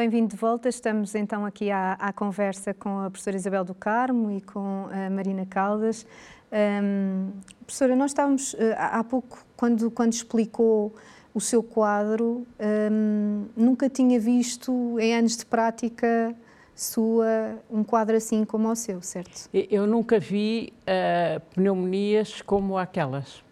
Bem-vindo 0.00 0.28
de 0.28 0.36
volta. 0.36 0.66
Estamos 0.66 1.14
então 1.14 1.44
aqui 1.44 1.70
à, 1.70 1.92
à, 1.92 2.10
conversa 2.10 2.72
com 2.72 3.00
a 3.00 3.10
professora 3.10 3.36
Isabel 3.36 3.62
do 3.62 3.74
Carmo 3.74 4.30
e 4.30 4.40
com 4.40 4.88
a 4.90 5.10
Marina 5.10 5.44
Caldas. 5.44 6.06
Um, 6.50 7.32
professora, 7.66 7.94
nós 7.94 8.12
estávamos 8.12 8.54
uh, 8.54 8.58
há 8.78 9.04
pouco, 9.04 9.44
quando, 9.54 9.90
quando 9.90 10.14
explicou 10.14 10.94
o 11.34 11.40
seu 11.40 11.62
quadro, 11.62 12.46
um, 12.90 13.44
nunca 13.54 13.90
tinha 13.90 14.18
visto 14.18 14.98
em 14.98 15.14
anos 15.14 15.36
de 15.36 15.44
prática 15.44 16.34
sua 16.74 17.58
um 17.70 17.84
quadro 17.84 18.16
assim 18.16 18.42
como 18.42 18.70
o 18.70 18.74
seu, 18.74 19.02
certo? 19.02 19.50
Eu 19.52 19.86
nunca 19.86 20.18
vi 20.18 20.72
uh, 20.80 21.40
pneumonias 21.54 22.40
como 22.40 22.78
aquelas. 22.78 23.44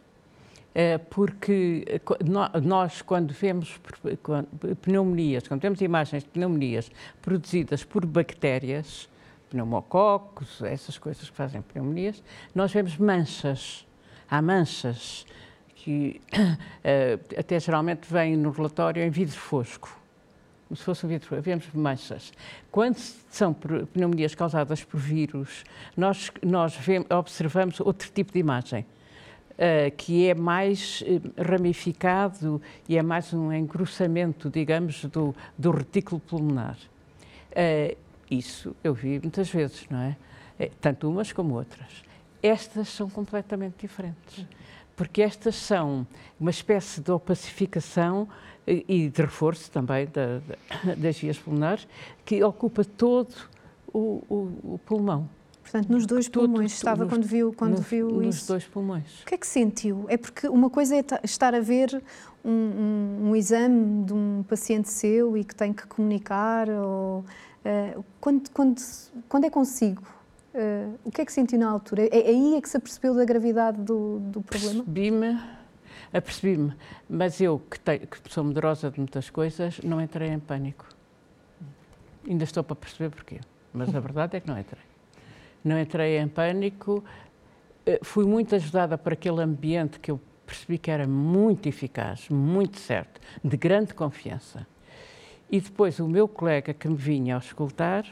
Uh, 0.78 0.96
porque 1.10 2.00
nós, 2.62 3.02
quando 3.02 3.32
vemos 3.32 3.80
pneumonias, 4.80 5.48
quando 5.48 5.60
temos 5.60 5.80
imagens 5.80 6.22
de 6.22 6.28
pneumonias 6.28 6.88
produzidas 7.20 7.82
por 7.82 8.06
bactérias, 8.06 9.08
pneumococos, 9.50 10.62
essas 10.62 10.96
coisas 10.96 11.28
que 11.28 11.34
fazem 11.34 11.62
pneumonias, 11.62 12.22
nós 12.54 12.72
vemos 12.72 12.96
manchas. 12.96 13.84
Há 14.30 14.40
manchas 14.40 15.26
que 15.74 16.20
uh, 16.32 17.18
até 17.36 17.58
geralmente 17.58 18.06
vêm 18.08 18.36
no 18.36 18.52
relatório 18.52 19.02
em 19.02 19.10
vidro 19.10 19.36
fosco 19.36 19.98
como 20.68 20.76
se 20.76 20.84
fosse 20.84 21.06
um 21.06 21.08
vidro, 21.08 21.40
vemos 21.40 21.66
manchas. 21.72 22.30
Quando 22.70 22.98
são 23.30 23.54
pneumonias 23.54 24.34
causadas 24.34 24.84
por 24.84 25.00
vírus, 25.00 25.64
nós, 25.96 26.30
nós 26.42 26.76
vemos, 26.76 27.10
observamos 27.10 27.80
outro 27.80 28.10
tipo 28.10 28.34
de 28.34 28.38
imagem, 28.38 28.84
uh, 29.58 29.94
que 29.96 30.28
é 30.28 30.34
mais 30.34 31.02
uh, 31.02 31.42
ramificado 31.42 32.62
e 32.88 32.96
é 32.96 33.02
mais 33.02 33.34
um 33.34 33.52
engrossamento, 33.52 34.48
digamos, 34.48 35.04
do, 35.06 35.34
do 35.56 35.70
retículo 35.70 36.20
pulmonar. 36.20 36.76
Uh, 37.50 37.96
isso 38.30 38.74
eu 38.84 38.94
vi 38.94 39.18
muitas 39.18 39.50
vezes, 39.50 39.86
não 39.90 39.98
é? 39.98 40.16
Tanto 40.80 41.08
umas 41.08 41.32
como 41.32 41.54
outras. 41.54 42.04
Estas 42.42 42.88
são 42.88 43.08
completamente 43.08 43.76
diferentes, 43.80 44.44
porque 44.96 45.22
estas 45.22 45.54
são 45.54 46.06
uma 46.38 46.50
espécie 46.50 47.00
de 47.00 47.10
opacificação 47.10 48.28
e 48.66 49.08
de 49.08 49.22
reforço 49.22 49.70
também 49.70 50.06
da, 50.06 50.40
das 50.94 51.18
vias 51.18 51.38
pulmonares, 51.38 51.88
que 52.24 52.42
ocupa 52.42 52.84
todo 52.84 53.34
o, 53.92 54.22
o, 54.28 54.74
o 54.74 54.80
pulmão. 54.84 55.28
Portanto, 55.70 55.90
nos 55.90 56.06
dois 56.06 56.28
pulmões 56.28 56.72
tudo, 56.72 56.76
estava 56.76 57.04
nos, 57.04 57.12
quando 57.12 57.24
viu, 57.24 57.52
quando 57.52 57.76
nos, 57.78 57.86
viu 57.86 58.06
nos 58.06 58.26
isso. 58.26 58.38
Nos 58.38 58.46
dois 58.46 58.64
pulmões. 58.64 59.22
O 59.22 59.26
que 59.26 59.34
é 59.34 59.38
que 59.38 59.46
sentiu? 59.46 60.06
É 60.08 60.16
porque 60.16 60.48
uma 60.48 60.70
coisa 60.70 60.96
é 60.96 61.04
estar 61.22 61.54
a 61.54 61.60
ver 61.60 62.02
um, 62.42 62.50
um, 62.50 63.28
um 63.28 63.36
exame 63.36 64.04
de 64.04 64.14
um 64.14 64.42
paciente 64.48 64.88
seu 64.88 65.36
e 65.36 65.44
que 65.44 65.54
tem 65.54 65.72
que 65.72 65.86
comunicar, 65.86 66.70
ou, 66.70 67.18
uh, 67.20 68.04
quando, 68.18 68.50
quando, 68.50 68.80
quando 69.28 69.44
é 69.44 69.50
consigo? 69.50 70.02
Uh, 70.54 70.98
o 71.04 71.10
que 71.10 71.20
é 71.20 71.24
que 71.24 71.32
sentiu 71.32 71.58
na 71.58 71.68
altura? 71.68 72.04
É, 72.04 72.18
é 72.18 72.28
aí 72.28 72.54
é 72.54 72.60
que 72.60 72.68
se 72.68 72.76
apercebeu 72.76 73.14
da 73.14 73.24
gravidade 73.24 73.78
do, 73.78 74.20
do 74.20 74.40
problema? 74.40 74.82
Percebi-me 74.82 75.38
apercebi-me. 76.10 76.72
Mas 77.08 77.38
eu, 77.38 77.58
que, 77.58 77.78
te, 77.78 77.98
que 77.98 78.32
sou 78.32 78.42
medrosa 78.42 78.90
de 78.90 78.98
muitas 78.98 79.28
coisas, 79.28 79.78
não 79.80 80.00
entrei 80.00 80.30
em 80.30 80.38
pânico. 80.38 80.86
Ainda 82.26 82.44
estou 82.44 82.64
para 82.64 82.76
perceber 82.76 83.10
porquê, 83.10 83.40
mas 83.72 83.94
a 83.94 84.00
verdade 84.00 84.36
é 84.36 84.40
que 84.40 84.48
não 84.48 84.58
entrei. 84.58 84.87
Não 85.64 85.78
entrei 85.78 86.18
em 86.18 86.28
pânico, 86.28 87.04
eh, 87.84 88.00
fui 88.02 88.24
muito 88.24 88.54
ajudada 88.54 88.96
por 88.96 89.12
aquele 89.12 89.42
ambiente 89.42 89.98
que 89.98 90.10
eu 90.10 90.20
percebi 90.46 90.78
que 90.78 90.90
era 90.90 91.06
muito 91.06 91.68
eficaz, 91.68 92.28
muito 92.28 92.78
certo, 92.78 93.20
de 93.44 93.56
grande 93.56 93.92
confiança. 93.92 94.66
E 95.50 95.60
depois 95.60 95.98
o 95.98 96.08
meu 96.08 96.26
colega 96.28 96.72
que 96.74 96.88
me 96.88 96.96
vinha 96.96 97.34
ao 97.34 97.40
escutar, 97.40 98.04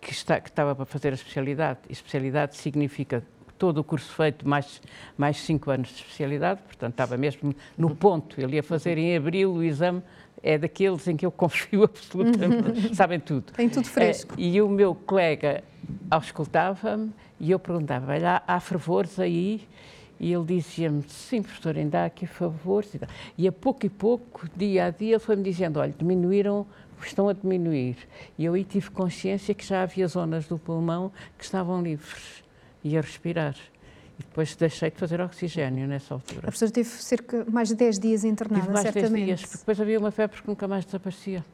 que, 0.00 0.12
está, 0.12 0.40
que 0.40 0.48
estava 0.48 0.74
para 0.74 0.84
fazer 0.84 1.08
a 1.10 1.14
especialidade, 1.14 1.80
e 1.88 1.92
especialidade 1.92 2.56
significa 2.56 3.22
todo 3.58 3.78
o 3.78 3.84
curso 3.84 4.12
feito, 4.12 4.48
mais, 4.48 4.80
mais 5.16 5.38
cinco 5.38 5.70
anos 5.70 5.88
de 5.88 5.94
especialidade, 5.96 6.60
portanto 6.62 6.92
estava 6.92 7.16
mesmo 7.16 7.54
no 7.76 7.94
ponto. 7.94 8.40
Ele 8.40 8.56
ia 8.56 8.62
fazer 8.62 8.98
em 8.98 9.16
abril 9.16 9.52
o 9.52 9.62
exame, 9.62 10.02
é 10.42 10.58
daqueles 10.58 11.06
em 11.08 11.16
que 11.16 11.26
eu 11.26 11.30
confio 11.32 11.84
absolutamente, 11.84 12.94
sabem 12.94 13.20
tudo. 13.20 13.52
Tem 13.52 13.68
tudo 13.68 13.86
fresco. 13.86 14.34
É, 14.38 14.40
e 14.40 14.60
o 14.60 14.68
meu 14.68 14.94
colega 14.94 15.62
auscultava-me 16.10 17.12
e 17.38 17.50
eu 17.50 17.58
perguntava, 17.58 18.12
olha, 18.12 18.42
há 18.46 18.60
fervores 18.60 19.18
aí? 19.18 19.66
E 20.18 20.32
ele 20.32 20.44
dizia-me, 20.44 21.04
sim, 21.08 21.42
professor, 21.42 21.76
ainda 21.76 22.02
há 22.02 22.04
aqui 22.06 22.26
favores. 22.26 22.90
E 23.36 23.46
a 23.46 23.52
pouco 23.52 23.84
e 23.84 23.88
pouco, 23.90 24.48
dia 24.56 24.86
a 24.86 24.90
dia, 24.90 25.10
ele 25.12 25.18
foi-me 25.18 25.42
dizendo, 25.42 25.78
olha, 25.78 25.94
diminuíram, 25.96 26.66
estão 27.04 27.28
a 27.28 27.34
diminuir. 27.34 27.96
E 28.38 28.44
eu 28.44 28.54
aí 28.54 28.64
tive 28.64 28.90
consciência 28.90 29.54
que 29.54 29.64
já 29.64 29.82
havia 29.82 30.08
zonas 30.08 30.46
do 30.46 30.58
pulmão 30.58 31.12
que 31.36 31.44
estavam 31.44 31.82
livres 31.82 32.42
e 32.82 32.96
a 32.96 33.00
respirar. 33.00 33.54
E 34.18 34.22
depois 34.22 34.56
deixei 34.56 34.90
de 34.90 34.96
fazer 34.96 35.20
oxigênio 35.20 35.86
nessa 35.86 36.14
altura. 36.14 36.38
A 36.38 36.42
professora 36.42 36.70
teve 36.70 36.88
cerca 36.88 37.44
de 37.44 37.50
mais 37.50 37.68
de 37.68 37.74
10 37.74 37.98
dias 37.98 38.24
internada, 38.24 38.62
Tive 38.62 38.72
mais 38.72 38.82
certamente. 38.84 39.12
10 39.12 39.26
dias, 39.26 39.40
porque 39.42 39.58
depois 39.58 39.80
havia 39.80 39.98
uma 39.98 40.10
febre 40.10 40.40
que 40.40 40.48
nunca 40.48 40.66
mais 40.66 40.84
desaparecia. 40.84 41.44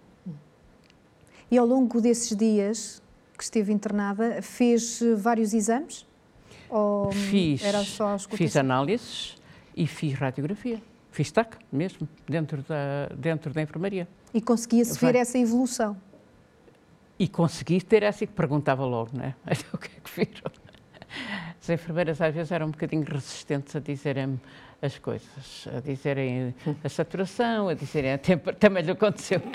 E 1.50 1.59
ao 1.59 1.67
longo 1.67 2.00
desses 2.00 2.37
dias 2.37 3.03
que 3.37 3.43
esteve 3.43 3.73
internada, 3.73 4.41
fez 4.41 5.00
vários 5.19 5.53
exames? 5.53 6.06
Ou 6.71 7.12
fiz, 7.12 7.62
era 7.62 7.84
só 7.84 8.19
fiz 8.19 8.56
análises 8.56 9.37
e 9.77 9.87
fiz 9.87 10.15
radiografia. 10.15 10.81
Fiz 11.11 11.31
TAC 11.31 11.59
mesmo, 11.71 12.09
dentro 12.27 12.62
da, 12.62 13.09
dentro 13.15 13.53
da 13.53 13.61
enfermaria. 13.61 14.09
E 14.33 14.41
conseguia-se 14.41 14.99
ver 14.99 15.15
essa 15.15 15.37
evolução? 15.37 15.94
E 17.19 17.29
consegui 17.29 17.83
ter 17.83 18.03
essa 18.03 18.27
que 18.27 18.33
perguntava 18.33 18.87
logo, 18.87 19.11
não 19.12 19.25
é? 19.25 19.34
o 19.75 19.77
que 19.77 19.89
é 19.89 20.00
que 20.00 20.11
viram? 20.17 20.50
As 21.62 21.71
enfermeiras 21.71 22.21
às 22.21 22.34
vezes 22.34 22.50
eram 22.50 22.67
um 22.67 22.71
bocadinho 22.73 23.05
resistentes 23.05 23.77
a 23.77 23.78
dizerem 23.78 24.41
as 24.83 24.99
coisas, 24.99 25.69
a 25.73 25.78
dizerem 25.78 26.53
a 26.83 26.89
saturação, 26.89 27.69
a 27.69 27.75
dizerem 27.75 28.15
a 28.15 28.19
temperatura. 28.19 28.56
Também 28.56 28.83
lhe 28.83 28.91
aconteceu. 28.91 29.41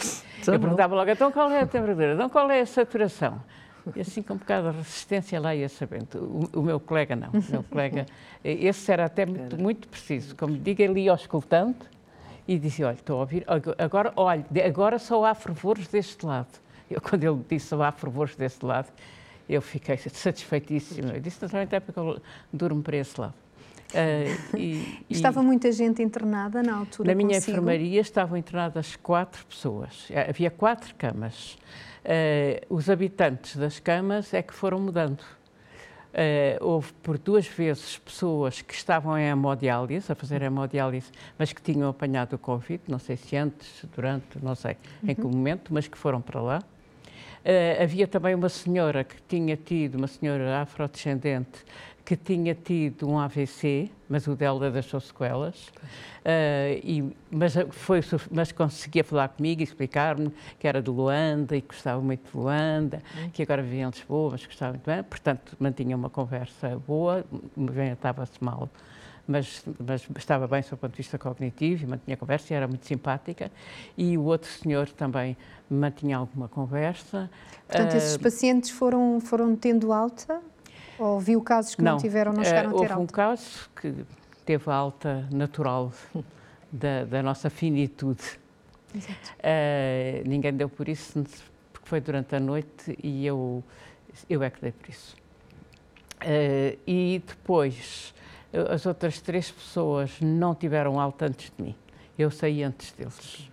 Tá 0.45 0.53
Eu 0.53 0.59
perguntava 0.59 0.95
logo, 0.95 1.09
então 1.09 1.31
qual 1.31 1.51
é 1.51 1.61
a 1.61 1.65
temperatura? 1.65 2.13
Então 2.13 2.29
qual 2.29 2.49
é 2.49 2.61
a 2.61 2.65
saturação? 2.65 3.41
E 3.93 3.99
assim 3.99 4.21
com 4.21 4.35
um 4.35 4.37
bocado 4.37 4.71
de 4.71 4.77
resistência 4.77 5.37
lá 5.37 5.53
ia 5.53 5.67
sabendo. 5.67 6.49
O, 6.53 6.59
o 6.59 6.63
meu 6.63 6.79
colega 6.79 7.15
não. 7.15 7.29
O 7.29 7.51
meu 7.51 7.63
colega, 7.63 8.05
esse 8.41 8.89
era 8.89 9.05
até 9.05 9.25
muito, 9.25 9.57
muito 9.57 9.87
preciso. 9.89 10.33
Como 10.35 10.57
diga, 10.57 10.83
ele 10.83 11.01
ia 11.01 11.11
auscultando 11.11 11.75
e 12.47 12.57
dizia, 12.57 12.87
olha, 12.87 12.95
estou 12.95 13.17
a 13.17 13.19
ouvir, 13.21 13.43
agora, 13.77 14.13
olha, 14.15 14.45
agora 14.65 14.97
só 14.97 15.25
há 15.25 15.35
fervores 15.35 15.87
deste 15.87 16.25
lado. 16.25 16.47
Eu, 16.89 17.01
quando 17.01 17.23
ele 17.25 17.43
disse 17.49 17.67
só 17.67 17.81
há 17.83 17.91
fervores 17.91 18.35
deste 18.37 18.65
lado, 18.65 18.87
eu 19.47 19.61
fiquei 19.61 19.97
satisfeitíssima. 20.11 21.13
Eu 21.13 21.19
disse, 21.19 21.41
naturalmente, 21.41 21.75
é 21.75 21.79
porque 21.79 21.99
eu 21.99 22.21
durmo 22.51 22.81
para 22.81 22.97
esse 22.97 23.19
lado. 23.19 23.33
Uh, 23.93 24.57
e, 24.57 25.05
Estava 25.09 25.41
e, 25.41 25.45
muita 25.45 25.71
gente 25.71 26.01
internada 26.01 26.61
na 26.61 26.75
altura? 26.75 27.09
Na 27.09 27.15
minha 27.15 27.35
consigo? 27.35 27.51
enfermaria 27.51 28.01
estavam 28.01 28.37
internadas 28.37 28.95
quatro 28.95 29.45
pessoas. 29.45 30.07
Eh, 30.09 30.29
havia 30.29 30.51
quatro 30.51 30.93
camas. 30.95 31.57
Uh, 32.03 32.75
os 32.75 32.89
habitantes 32.89 33.55
das 33.55 33.79
camas 33.79 34.33
é 34.33 34.41
que 34.41 34.53
foram 34.53 34.79
mudando. 34.79 35.21
Uh, 36.13 36.57
houve 36.61 36.91
por 37.03 37.17
duas 37.17 37.45
vezes 37.45 37.97
pessoas 37.97 38.61
que 38.61 38.73
estavam 38.73 39.17
em 39.17 39.27
hemodiálise, 39.27 40.11
a 40.11 40.15
fazer 40.15 40.41
hemodiálise, 40.41 41.11
mas 41.37 41.53
que 41.53 41.61
tinham 41.61 41.89
apanhado 41.89 42.33
o 42.33 42.39
Covid, 42.39 42.81
não 42.87 42.97
sei 42.97 43.17
se 43.17 43.35
antes, 43.35 43.85
durante, 43.93 44.39
não 44.41 44.55
sei 44.55 44.77
uhum. 45.03 45.09
em 45.11 45.15
que 45.15 45.21
momento, 45.21 45.73
mas 45.73 45.87
que 45.87 45.97
foram 45.97 46.19
para 46.19 46.41
lá. 46.41 46.63
Uh, 47.47 47.81
havia 47.81 48.05
também 48.05 48.35
uma 48.35 48.49
senhora 48.49 49.05
que 49.05 49.15
tinha 49.25 49.55
tido, 49.55 49.95
uma 49.95 50.07
senhora 50.07 50.59
afrodescendente, 50.59 51.63
que 52.03 52.17
tinha 52.17 52.53
tido 52.53 53.09
um 53.09 53.17
AVC, 53.17 53.89
mas 54.09 54.27
o 54.27 54.35
dela 54.35 54.69
deixou 54.69 54.99
sequelas, 54.99 55.67
uh, 55.67 56.75
e, 56.83 57.15
mas, 57.31 57.53
foi, 57.71 58.01
mas 58.29 58.51
conseguia 58.51 59.01
falar 59.01 59.29
comigo 59.29 59.61
e 59.61 59.63
explicar-me 59.63 60.29
que 60.59 60.67
era 60.67 60.81
de 60.81 60.89
Luanda 60.89 61.55
e 61.55 61.61
gostava 61.61 62.01
muito 62.01 62.29
de 62.29 62.37
Luanda, 62.37 63.01
uhum. 63.15 63.29
que 63.29 63.41
agora 63.43 63.63
vivia 63.63 63.83
em 63.83 63.89
Lisboa, 63.89 64.31
mas 64.31 64.45
gostava 64.45 64.73
muito 64.73 64.85
bem, 64.85 65.01
portanto 65.03 65.55
mantinha 65.57 65.95
uma 65.95 66.09
conversa 66.09 66.77
boa, 66.85 67.25
estava-se 67.93 68.43
mal 68.43 68.69
mas, 69.27 69.63
mas 69.85 70.07
estava 70.17 70.47
bem 70.47 70.61
do 70.61 70.77
ponto 70.77 70.91
de 70.91 70.97
vista 70.97 71.17
cognitivo 71.17 71.83
e 71.83 71.87
mantinha 71.87 72.15
conversa 72.15 72.53
e 72.53 72.55
era 72.55 72.67
muito 72.67 72.85
simpática. 72.85 73.51
E 73.97 74.17
o 74.17 74.23
outro 74.23 74.49
senhor 74.49 74.89
também 74.89 75.35
mantinha 75.69 76.17
alguma 76.17 76.47
conversa. 76.47 77.29
Portanto, 77.67 77.93
uh, 77.93 77.97
esses 77.97 78.15
ah, 78.15 78.19
pacientes 78.19 78.69
foram, 78.69 79.19
foram 79.19 79.55
tendo 79.55 79.91
alta? 79.91 80.41
Ou 80.97 81.19
viu 81.19 81.41
casos 81.41 81.75
que 81.75 81.81
não, 81.81 81.93
não 81.93 81.99
tiveram, 81.99 82.31
não 82.31 82.43
chegaram 82.43 82.71
uh, 82.71 82.77
a 82.77 82.79
ter 82.79 82.91
alta? 82.91 82.93
Houve 82.93 83.03
um 83.03 83.07
caso 83.07 83.69
que 83.75 83.93
teve 84.45 84.71
alta 84.71 85.27
natural 85.31 85.91
da, 86.71 87.03
da 87.03 87.21
nossa 87.21 87.49
finitude. 87.49 88.39
Uh, 88.95 90.27
ninguém 90.27 90.53
deu 90.53 90.69
por 90.69 90.87
isso, 90.87 91.23
porque 91.73 91.87
foi 91.87 91.99
durante 91.99 92.35
a 92.35 92.39
noite 92.39 92.97
e 93.03 93.25
eu, 93.25 93.63
eu 94.29 94.41
é 94.41 94.49
que 94.49 94.61
dei 94.61 94.71
por 94.71 94.89
isso. 94.89 95.15
Uh, 96.21 96.79
e 96.87 97.21
depois 97.27 98.13
as 98.69 98.85
outras 98.85 99.21
três 99.21 99.51
pessoas 99.51 100.19
não 100.21 100.55
tiveram 100.55 100.99
alta 100.99 101.25
antes 101.25 101.51
de 101.55 101.63
mim. 101.63 101.75
Eu 102.17 102.31
saí 102.31 102.63
antes 102.63 102.91
deles. 102.93 103.49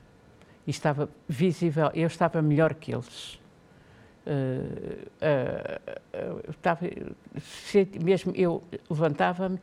e 0.66 0.70
estava 0.70 1.08
visível, 1.28 1.90
eu 1.94 2.06
estava 2.06 2.40
melhor 2.40 2.74
que 2.74 2.94
eles. 2.94 3.38
Uh, 4.26 5.06
uh, 5.20 6.50
estava, 6.50 6.86
mesmo 8.02 8.32
eu 8.34 8.62
levantava-me 8.88 9.58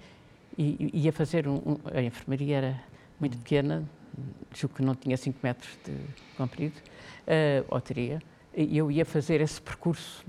e, 0.56 0.92
ia 0.94 1.12
fazer 1.12 1.48
um, 1.48 1.56
um, 1.56 1.78
a 1.92 2.02
enfermaria 2.02 2.58
era 2.58 2.84
muito 3.20 3.38
pequena, 3.38 3.84
julgo 4.54 4.76
que 4.76 4.84
não 4.84 4.94
tinha 4.94 5.18
5 5.18 5.40
metros 5.42 5.80
de 5.84 5.96
comprido, 6.38 6.76
uh, 6.78 7.66
ou 7.70 7.82
teria, 7.82 8.22
e 8.56 8.78
eu 8.78 8.92
ia 8.92 9.06
fazer 9.06 9.42
esse 9.42 9.60
percurso. 9.62 10.24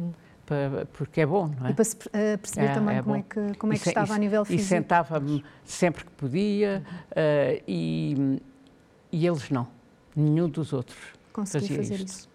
Para, 0.45 0.87
porque 0.93 1.21
é 1.21 1.27
bom, 1.27 1.49
não 1.59 1.69
é? 1.69 1.71
E 1.71 1.75
para 1.75 1.85
se, 1.85 1.97
uh, 1.97 2.39
perceber 2.39 2.67
é, 2.67 2.75
também 2.75 2.97
é 2.97 3.03
como, 3.03 3.17
é 3.17 3.23
que, 3.23 3.59
como 3.59 3.73
é 3.73 3.79
que 3.79 3.89
estava 3.89 4.13
e, 4.13 4.17
a 4.17 4.19
nível 4.19 4.45
físico. 4.45 4.63
E 4.63 4.67
sentava-me 4.67 5.45
sempre 5.65 6.05
que 6.05 6.11
podia 6.13 6.83
uh, 7.11 7.63
e, 7.67 8.41
e 9.13 9.27
eles 9.27 9.51
não, 9.51 9.69
nenhum 10.17 10.49
dos 10.49 10.73
outros 10.73 10.99
Consegui 11.33 11.77
fazer 11.77 11.95
isto. 11.95 12.07
isso. 12.07 12.33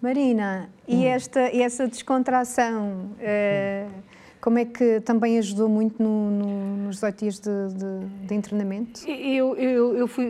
Marina, 0.00 0.68
e, 0.86 0.96
hum. 0.96 1.04
esta, 1.06 1.50
e 1.50 1.62
essa 1.62 1.88
descontração... 1.88 3.10
Uh, 3.18 4.21
como 4.42 4.58
é 4.58 4.64
que 4.64 5.00
também 5.02 5.38
ajudou 5.38 5.68
muito 5.68 6.02
no, 6.02 6.28
no, 6.28 6.76
nos 6.78 6.96
18 6.96 7.18
dias 7.20 7.38
de, 7.38 7.50
de, 7.68 8.26
de 8.26 8.34
internamento? 8.34 9.08
Eu, 9.08 9.54
eu, 9.54 9.96
eu, 9.96 10.08
fui, 10.08 10.24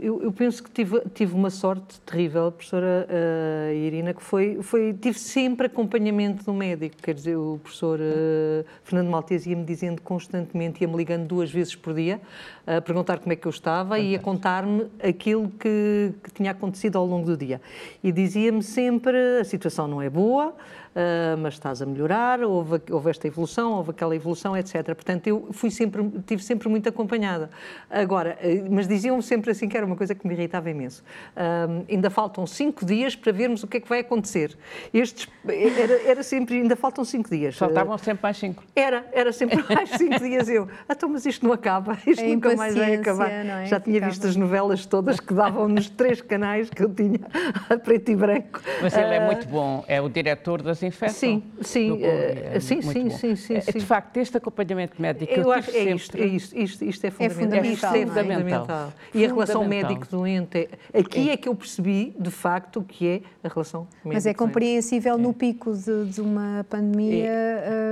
eu, 0.00 0.22
eu, 0.22 0.32
penso 0.32 0.62
que 0.62 0.70
tive, 0.70 1.02
tive 1.12 1.34
uma 1.34 1.50
sorte 1.50 2.00
terrível, 2.00 2.50
professora 2.50 3.06
uh, 3.06 3.74
Irina, 3.74 4.14
que 4.14 4.22
foi, 4.22 4.62
foi, 4.62 4.94
tive 4.94 5.18
sempre 5.18 5.66
acompanhamento 5.66 6.42
do 6.42 6.54
médico, 6.54 6.96
quer 7.02 7.14
dizer, 7.14 7.36
o 7.36 7.60
professor 7.62 8.00
uh, 8.00 8.64
Fernando 8.82 9.10
Maltese 9.10 9.50
ia-me 9.50 9.64
dizendo 9.64 10.00
constantemente, 10.00 10.80
ia-me 10.80 10.96
ligando 10.96 11.26
duas 11.26 11.50
vezes 11.50 11.76
por 11.76 11.92
dia, 11.92 12.22
a 12.66 12.80
perguntar 12.80 13.18
como 13.18 13.30
é 13.30 13.36
que 13.36 13.46
eu 13.46 13.50
estava 13.50 13.98
e 13.98 14.14
a 14.14 14.18
contar-me 14.18 14.86
aquilo 15.02 15.52
que, 15.60 16.14
que 16.24 16.30
tinha 16.32 16.52
acontecido 16.52 16.96
ao 16.96 17.04
longo 17.04 17.26
do 17.26 17.36
dia. 17.36 17.60
E 18.02 18.10
dizia-me 18.10 18.62
sempre, 18.62 19.38
a 19.38 19.44
situação 19.44 19.86
não 19.86 20.00
é 20.00 20.08
boa, 20.08 20.54
uh, 20.98 21.38
mas 21.38 21.54
estás 21.54 21.80
a 21.80 21.86
melhorar, 21.86 22.42
houve, 22.42 22.80
houve 22.90 23.10
esta 23.10 23.26
evolução, 23.28 23.72
houve 23.74 23.90
aquela 23.90 24.14
evolução, 24.14 24.56
etc. 24.56 24.84
Portanto, 24.86 25.26
eu 25.28 25.48
fui 25.52 25.70
sempre, 25.70 26.02
tive 26.26 26.42
sempre 26.42 26.68
muito 26.68 26.88
acompanhada. 26.88 27.50
Agora, 27.88 28.36
uh, 28.42 28.68
mas 28.70 28.88
diziam 28.88 29.20
sempre 29.22 29.52
assim 29.52 29.68
que 29.68 29.76
era 29.76 29.86
uma 29.86 29.96
coisa 29.96 30.14
que 30.14 30.26
me 30.26 30.34
irritava 30.34 30.68
imenso. 30.68 31.02
Uh, 31.36 31.84
ainda 31.88 32.10
faltam 32.10 32.46
cinco 32.46 32.84
dias 32.84 33.14
para 33.14 33.30
vermos 33.30 33.62
o 33.62 33.66
que 33.66 33.76
é 33.76 33.80
que 33.80 33.88
vai 33.88 34.00
acontecer. 34.00 34.56
Estes, 34.92 35.28
era, 35.46 36.02
era 36.02 36.22
sempre, 36.22 36.56
ainda 36.56 36.74
faltam 36.74 37.04
cinco 37.04 37.30
dias. 37.30 37.56
Faltavam 37.56 37.96
sempre 37.98 38.22
mais 38.22 38.36
cinco. 38.36 38.64
Era, 38.74 39.06
era 39.12 39.32
sempre 39.32 39.62
mais 39.72 39.90
cinco 39.90 40.18
dias. 40.18 40.48
Eu, 40.48 40.68
ah, 40.88 40.92
então, 40.92 41.08
mas 41.08 41.24
isto 41.24 41.46
não 41.46 41.52
acaba, 41.52 41.96
isto 42.06 42.22
é 42.22 42.28
nunca 42.28 42.56
mais 42.56 42.74
vai 42.74 42.94
acabar. 42.94 43.30
É? 43.30 43.66
Já 43.66 43.78
tinha 43.78 44.00
visto 44.00 44.26
as 44.26 44.36
novelas 44.36 44.84
todas 44.86 45.20
que 45.20 45.32
davam 45.32 45.68
nos 45.68 45.88
três 45.88 46.20
canais 46.20 46.68
que 46.70 46.82
eu 46.82 46.92
tinha, 46.92 47.20
a 47.70 47.76
preto 47.76 48.10
e 48.10 48.16
branco. 48.16 48.60
Mas 48.82 48.96
ele 48.96 49.14
é 49.14 49.24
muito 49.24 49.46
bom, 49.48 49.84
é 49.86 50.00
o 50.00 50.08
diretor 50.08 50.62
das 50.62 50.82
infecção. 50.88 51.18
Sim, 51.18 51.42
sim, 51.62 52.02
é 52.02 52.60
sim, 52.60 52.82
sim, 52.82 53.10
sim, 53.10 53.36
sim, 53.36 53.54
é, 53.54 53.60
De 53.60 53.80
facto, 53.80 54.16
este 54.16 54.36
acompanhamento 54.36 55.00
médico 55.00 55.32
eu, 55.32 55.44
eu 55.44 55.52
acho 55.52 55.70
é 55.70 55.94
isto, 55.94 56.16
é 56.16 56.26
isto, 56.26 56.58
isto, 56.58 56.84
isto 56.84 57.04
é, 57.04 57.08
é 57.08 57.10
fundamental. 57.10 57.24
É 57.24 57.30
fundamental. 57.30 57.72
Isto 57.72 57.86
é 57.86 58.02
fundamental. 58.04 58.92
E 59.14 59.24
a 59.24 59.28
relação 59.28 59.64
médico-doente, 59.64 60.68
aqui 60.92 61.30
é 61.30 61.36
que 61.36 61.48
eu 61.48 61.54
percebi, 61.54 62.14
de 62.18 62.30
facto, 62.30 62.80
o 62.80 62.84
que 62.84 63.06
é 63.06 63.20
a 63.42 63.48
relação 63.48 63.82
médico-doente. 63.82 64.14
Mas 64.14 64.26
é 64.26 64.34
compreensível 64.34 65.18
no 65.18 65.32
pico 65.32 65.72
de, 65.72 66.06
de 66.06 66.20
uma 66.20 66.66
pandemia, 66.68 67.30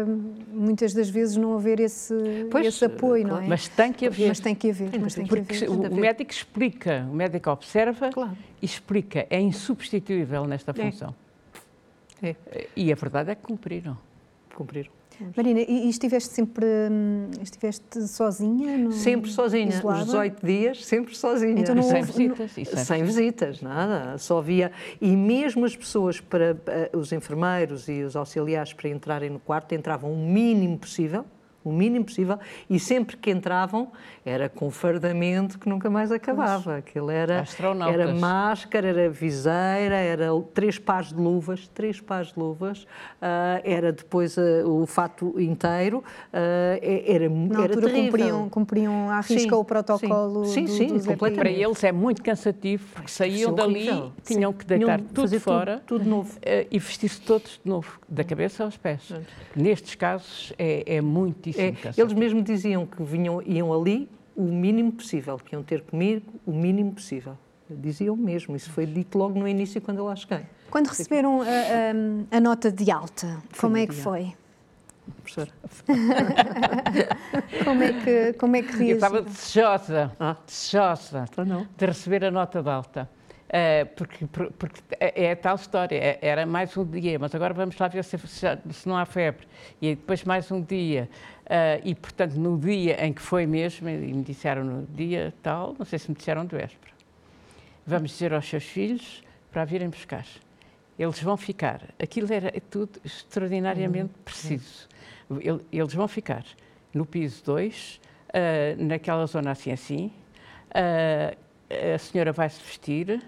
uh, 0.07 0.35
muitas 0.53 0.93
das 0.93 1.09
vezes 1.09 1.37
não 1.37 1.55
haver 1.55 1.81
esse, 1.81 2.15
pois, 2.51 2.67
esse 2.67 2.85
apoio, 2.85 3.25
claro. 3.25 3.41
não 3.41 3.47
é? 3.47 3.49
Mas 3.49 3.69
tem 3.69 3.93
que 3.93 4.07
haver. 4.07 4.29
Mas 4.29 4.41
tem 4.41 4.55
que 4.55 4.71
haver. 4.71 4.91
Mas 5.01 5.15
tem 5.15 5.27
Porque 5.27 5.55
que 5.55 5.65
haver. 5.65 5.93
o 5.93 5.97
médico 5.97 6.31
explica, 6.31 7.07
o 7.11 7.15
médico 7.15 7.51
observa 7.51 8.11
claro. 8.11 8.37
e 8.61 8.65
explica, 8.65 9.27
é 9.31 9.41
insubstituível 9.41 10.45
nesta 10.45 10.73
função. 10.73 11.15
É. 12.23 12.35
E 12.75 12.93
a 12.93 12.95
verdade 12.95 13.31
é 13.31 13.35
que 13.35 13.43
cumpriram. 13.43 13.97
Cumpriram. 14.55 14.91
Marina, 15.35 15.61
e, 15.61 15.89
estiveste 15.89 16.35
sempre 16.35 16.67
hum, 16.91 17.31
estiveste 17.43 18.07
sozinha? 18.07 18.77
No... 18.77 18.93
Sempre 18.93 19.31
sozinha, 19.31 19.69
Isolada? 19.69 20.01
os 20.01 20.07
18 20.07 20.47
dias, 20.47 20.85
sempre 20.85 21.17
sozinha. 21.17 21.59
Então 21.59 21.75
não 21.75 21.83
sem 21.83 22.01
houve... 22.01 22.13
visitas? 22.13 22.53
Sem, 22.53 22.67
sem 22.67 23.05
visitas, 23.05 23.63
nada. 23.63 24.19
Só 24.19 24.43
via. 24.43 24.71
E 25.01 25.17
mesmo 25.17 25.65
as 25.65 25.75
pessoas, 25.75 26.21
para 26.21 26.57
os 26.93 27.13
enfermeiros 27.13 27.89
e 27.89 28.03
os 28.03 28.15
auxiliares, 28.15 28.73
para 28.75 28.91
entrarem 28.91 29.31
no 29.31 29.39
quarto, 29.39 29.75
entravam 29.75 30.13
o 30.13 30.17
mínimo 30.17 30.79
possível 30.79 31.25
o 31.69 31.73
mínimo 31.73 32.05
possível, 32.05 32.39
e 32.71 32.79
sempre 32.79 33.17
que 33.17 33.31
entravam 33.31 33.91
era 34.25 34.49
com 34.49 34.71
fardamento 34.71 35.59
que 35.59 35.69
nunca 35.69 35.91
mais 35.91 36.13
acabava. 36.13 36.77
Aquilo 36.77 37.11
era, 37.11 37.45
era 37.93 38.15
máscara, 38.15 38.89
era 38.89 39.11
viseira, 39.11 39.97
era 39.97 40.29
três 40.55 40.79
pares 40.79 41.13
de 41.13 41.21
luvas, 41.21 41.69
três 41.69 42.01
pares 42.01 42.33
de 42.33 42.39
luvas, 42.39 42.83
uh, 42.83 43.61
era 43.65 43.93
depois 43.93 44.37
uh, 44.37 44.43
o 44.65 44.87
fato 44.87 45.35
inteiro, 45.41 45.99
uh, 45.99 46.81
era, 46.83 47.29
Na 47.29 47.65
era 47.65 47.81
terrível. 47.81 48.05
cumpriam, 48.05 48.49
cumpriam 48.49 49.11
à 49.11 49.21
risca 49.21 49.41
sim, 49.41 49.53
o 49.53 49.65
protocolo 49.65 50.45
sim, 50.45 50.65
do, 50.65 50.71
sim, 50.71 50.89
sim 50.89 51.05
completamente. 51.05 51.37
Para 51.37 51.51
eles 51.51 51.85
é 51.85 51.93
muito 51.93 52.23
cansativo, 52.23 52.87
porque 52.95 53.11
saíam 53.11 53.55
dali, 53.55 54.13
tinham 54.25 54.53
que 54.53 54.65
deitar 54.65 54.99
tinham 54.99 55.13
tudo 55.13 55.41
fora 55.41 55.83
tudo, 55.87 56.01
tudo 56.01 56.11
novo. 56.11 56.39
e 56.71 56.79
vestir-se 56.79 57.21
todos 57.21 57.61
de 57.65 57.69
novo, 57.69 57.99
da 58.09 58.25
cabeça 58.25 58.65
aos 58.65 58.77
pés. 58.77 59.13
Nestes 59.55 59.95
casos 59.95 60.53
é, 60.59 60.97
é 60.97 61.01
muito 61.01 61.49
é, 61.57 61.75
eles 61.97 62.13
mesmo 62.13 62.43
diziam 62.43 62.87
que 62.87 63.03
vinham, 63.03 63.43
iam 63.43 63.73
ali 63.73 64.09
o 64.35 64.43
mínimo 64.43 64.93
possível, 64.93 65.39
que 65.39 65.55
iam 65.55 65.63
ter 65.63 65.83
comigo 65.83 66.23
o 66.45 66.53
mínimo 66.53 66.93
possível. 66.93 67.37
Diziam 67.69 68.17
mesmo, 68.17 68.55
isso 68.55 68.71
foi 68.71 68.87
dito 68.87 69.19
logo 69.19 69.39
no 69.39 69.49
início 69.49 69.81
quando 69.81 69.99
eu 69.99 70.05
lá 70.05 70.15
cheguei. 70.15 70.47
Quando 70.71 70.87
receberam 70.89 71.41
a, 71.43 71.45
a, 71.45 72.37
a 72.37 72.41
nota 72.41 72.71
de 72.71 72.91
alta, 72.91 73.43
como 73.59 73.77
é 73.77 73.87
que 73.87 73.95
foi? 73.95 74.35
Professora. 75.23 75.51
como, 77.65 77.83
é 77.83 77.93
que, 77.93 78.33
como 78.35 78.57
é 78.57 78.63
que 78.63 78.69
reagiu? 78.69 78.89
Eu 78.89 78.95
estava 78.95 79.23
desejosa, 79.23 80.13
ah. 80.19 80.37
desejosa 80.45 81.25
então 81.31 81.67
de 81.77 81.87
receber 81.87 82.25
a 82.25 82.31
nota 82.31 82.63
de 82.63 82.69
alta. 82.69 83.09
Uh, 83.47 83.87
porque, 83.95 84.27
porque 84.27 84.81
é, 84.99 85.27
é, 85.27 85.33
a 85.33 85.37
tal 85.37 85.55
história, 85.55 85.97
é, 85.97 86.19
era 86.21 86.45
mais 86.45 86.77
um 86.77 86.85
dia, 86.85 87.17
mas 87.17 87.33
agora 87.33 87.55
vamos 87.55 87.79
lá 87.79 87.87
ver 87.87 88.03
se, 88.03 88.19
se, 88.19 88.89
não 88.89 88.97
há 88.97 89.07
febre. 89.07 89.47
E 89.81 89.95
depois 89.95 90.25
mais 90.25 90.51
um 90.51 90.61
dia. 90.61 91.09
Uh, 91.47 91.81
e, 91.85 91.95
portanto, 91.95 92.35
no 92.35 92.59
dia 92.59 93.05
em 93.07 93.13
que 93.13 93.23
foi 93.23 93.47
mesmo, 93.47 93.89
e 93.89 94.13
me 94.13 94.25
disseram 94.25 94.65
no 94.65 94.87
dia 94.87 95.33
tal, 95.45 95.77
não 95.79 95.87
sei 95.87 95.97
se 95.97 96.11
me 96.11 96.17
disseram 96.17 96.45
de 96.45 96.57
véspera, 96.57 96.93
vamos 97.87 98.11
dizer 98.11 98.35
aos 98.35 98.49
seus 98.49 98.65
filhos 98.65 99.23
para 99.53 99.65
virem 99.65 99.89
buscar. 99.89 100.27
Eles 100.99 101.23
vão 101.23 101.37
ficar. 101.37 101.83
Aquilo 102.03 102.33
era 102.33 102.53
tudo 102.69 102.99
extraordinariamente 103.05 104.13
uhum. 104.17 104.23
preciso. 104.25 104.89
Eles 105.71 105.95
vão 105.95 106.09
ficar 106.09 106.45
no 106.93 107.07
piso 107.07 107.45
2, 107.45 107.95
uh, 107.95 108.31
ah, 108.33 108.83
naquela 108.83 109.27
zona 109.27 109.53
assim 109.53 109.71
assim. 109.71 110.13
a 110.75 111.99
senhora 111.99 112.33
vai 112.33 112.49
se 112.49 112.61
vestir, 112.61 113.23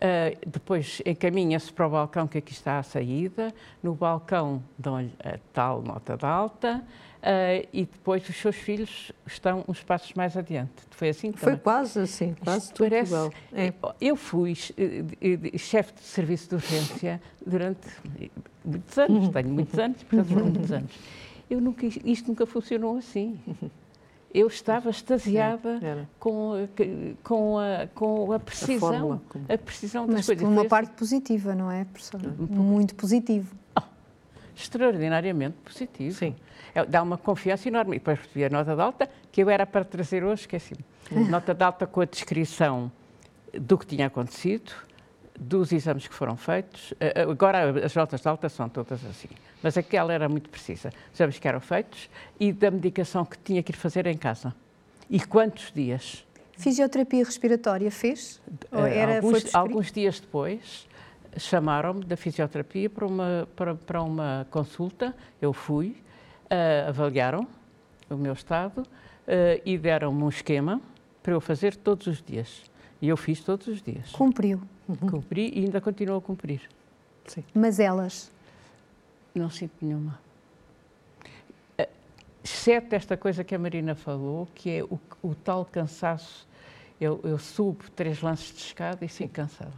Uh, 0.00 0.32
depois 0.46 1.02
encaminha-se 1.04 1.70
para 1.70 1.86
o 1.86 1.90
balcão 1.90 2.26
que 2.26 2.38
aqui 2.38 2.52
está 2.54 2.78
à 2.78 2.82
saída. 2.82 3.52
No 3.82 3.94
balcão 3.94 4.62
dão-lhe 4.78 5.12
a 5.22 5.38
tal 5.52 5.82
nota 5.82 6.16
de 6.16 6.24
alta 6.24 6.82
uh, 7.20 7.68
e 7.72 7.84
depois 7.84 8.28
os 8.28 8.36
seus 8.36 8.56
filhos 8.56 9.12
estão 9.26 9.64
uns 9.68 9.82
passos 9.82 10.12
mais 10.14 10.36
adiante. 10.36 10.72
Foi 10.90 11.08
assim 11.10 11.32
Foi 11.32 11.56
quase 11.56 12.00
assim, 12.00 12.34
quase 12.42 12.66
Isto 12.66 12.74
tudo 12.74 12.90
parece, 12.90 13.12
igual. 13.12 13.32
É. 13.52 13.72
Eu 14.00 14.16
fui 14.16 14.52
uh, 14.52 15.58
chefe 15.58 15.94
de 15.94 16.00
serviço 16.00 16.48
de 16.50 16.54
urgência 16.56 17.20
durante 17.44 17.88
muitos 18.64 18.98
anos, 18.98 19.28
tenho 19.28 19.48
muitos 19.48 19.78
anos, 19.78 20.02
portanto 20.02 20.28
foram 20.28 20.46
muitos 20.46 20.72
anos. 20.72 20.92
Eu 21.48 21.60
nunca, 21.60 21.86
isto 21.86 22.28
nunca 22.28 22.46
funcionou 22.46 22.96
assim 22.96 23.38
eu 24.32 24.46
estava 24.46 24.90
extasiada 24.90 26.08
com, 26.18 26.68
com, 27.22 27.58
a, 27.58 27.88
com 27.94 28.32
a 28.32 28.38
precisão, 28.38 28.76
a, 28.76 28.90
fórmula, 28.92 29.22
a 29.48 29.58
precisão 29.58 30.06
das 30.06 30.16
Mas 30.16 30.26
coisas. 30.26 30.44
Mas 30.44 30.52
uma 30.52 30.64
parte 30.66 30.92
positiva, 30.92 31.54
não 31.54 31.70
é, 31.70 31.84
professor? 31.84 32.20
Muito 32.38 32.94
positivo. 32.94 33.54
Extraordinariamente 34.56 35.56
positivo. 35.64 36.14
Sim. 36.14 36.34
É, 36.74 36.84
dá 36.84 37.02
uma 37.02 37.18
confiança 37.18 37.68
enorme. 37.68 37.96
E 37.96 37.98
depois 37.98 38.18
recebi 38.18 38.44
a 38.44 38.48
nota 38.48 38.74
de 38.74 38.80
alta, 38.80 39.10
que 39.30 39.42
eu 39.42 39.50
era 39.50 39.66
para 39.66 39.84
trazer 39.84 40.24
hoje, 40.24 40.42
esqueci-me. 40.42 40.84
Hum. 41.12 41.28
Nota 41.28 41.54
de 41.54 41.64
alta 41.64 41.86
com 41.86 42.00
a 42.00 42.04
descrição 42.04 42.90
do 43.52 43.76
que 43.76 43.86
tinha 43.86 44.06
acontecido, 44.06 44.72
dos 45.38 45.72
exames 45.72 46.06
que 46.06 46.14
foram 46.14 46.36
feitos. 46.36 46.92
Eh, 47.00 47.12
eh, 47.16 47.22
agora 47.22 47.84
as 47.84 47.94
notas 47.94 48.20
de 48.20 48.28
alta 48.28 48.48
são 48.48 48.68
todas 48.68 49.04
assim, 49.06 49.28
mas 49.62 49.76
aquela 49.76 50.12
era 50.12 50.28
muito 50.28 50.50
precisa. 50.50 50.92
Exames 51.14 51.38
que 51.38 51.48
eram 51.48 51.60
feitos 51.60 52.10
e 52.38 52.52
da 52.52 52.70
medicação 52.70 53.24
que 53.24 53.38
tinha 53.38 53.62
que 53.62 53.72
ir 53.72 53.76
fazer 53.76 54.06
em 54.06 54.16
casa. 54.16 54.54
E 55.08 55.18
quantos 55.18 55.72
dias? 55.72 56.24
Fisioterapia 56.56 57.24
respiratória 57.24 57.90
fez? 57.90 58.40
Ou 58.70 58.86
eh, 58.86 58.98
era, 58.98 59.16
alguns, 59.16 59.54
alguns 59.54 59.90
dias 59.90 60.20
depois 60.20 60.86
chamaram-me 61.36 62.04
da 62.04 62.16
fisioterapia 62.16 62.88
para 62.90 63.06
uma, 63.06 63.48
para, 63.54 63.74
para 63.74 64.02
uma 64.02 64.46
consulta. 64.50 65.14
Eu 65.40 65.52
fui, 65.52 65.96
uh, 66.46 66.88
avaliaram 66.88 67.46
o 68.08 68.16
meu 68.16 68.32
estado 68.32 68.78
uh, 68.82 69.62
e 69.64 69.78
deram-me 69.78 70.22
um 70.22 70.28
esquema 70.28 70.80
para 71.22 71.32
eu 71.32 71.40
fazer 71.40 71.76
todos 71.76 72.06
os 72.06 72.22
dias 72.22 72.62
E 73.00 73.08
eu 73.08 73.16
fiz 73.16 73.40
todos 73.40 73.66
os 73.68 73.82
dias. 73.82 74.10
Cumpriu. 74.10 74.60
Cumpri 75.08 75.52
e 75.54 75.64
ainda 75.64 75.80
continuo 75.80 76.16
a 76.16 76.20
cumprir. 76.20 76.62
Sim. 77.26 77.44
Mas 77.54 77.78
elas? 77.78 78.30
Não 79.32 79.48
sinto 79.48 79.72
nenhuma. 79.80 80.18
Eh, 81.78 81.88
Exceto 82.42 82.96
esta 82.96 83.16
coisa 83.16 83.44
que 83.44 83.54
a 83.54 83.58
Marina 83.58 83.94
falou, 83.94 84.48
que 84.52 84.70
é 84.70 84.82
o, 84.82 84.98
o 85.22 85.34
tal 85.34 85.64
cansaço. 85.64 86.48
Eu, 87.00 87.20
eu 87.22 87.38
subo 87.38 87.88
três 87.94 88.20
lances 88.20 88.52
de 88.52 88.60
escada 88.62 89.04
e 89.04 89.08
fico 89.08 89.32
cansada. 89.32 89.72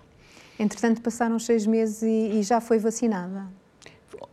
Entretanto, 0.63 1.01
passaram 1.03 1.39
seis 1.39 1.67
meses 1.67 2.03
e, 2.03 2.39
e 2.39 2.43
já 2.43 2.61
foi 2.61 2.79
vacinada. 2.79 3.47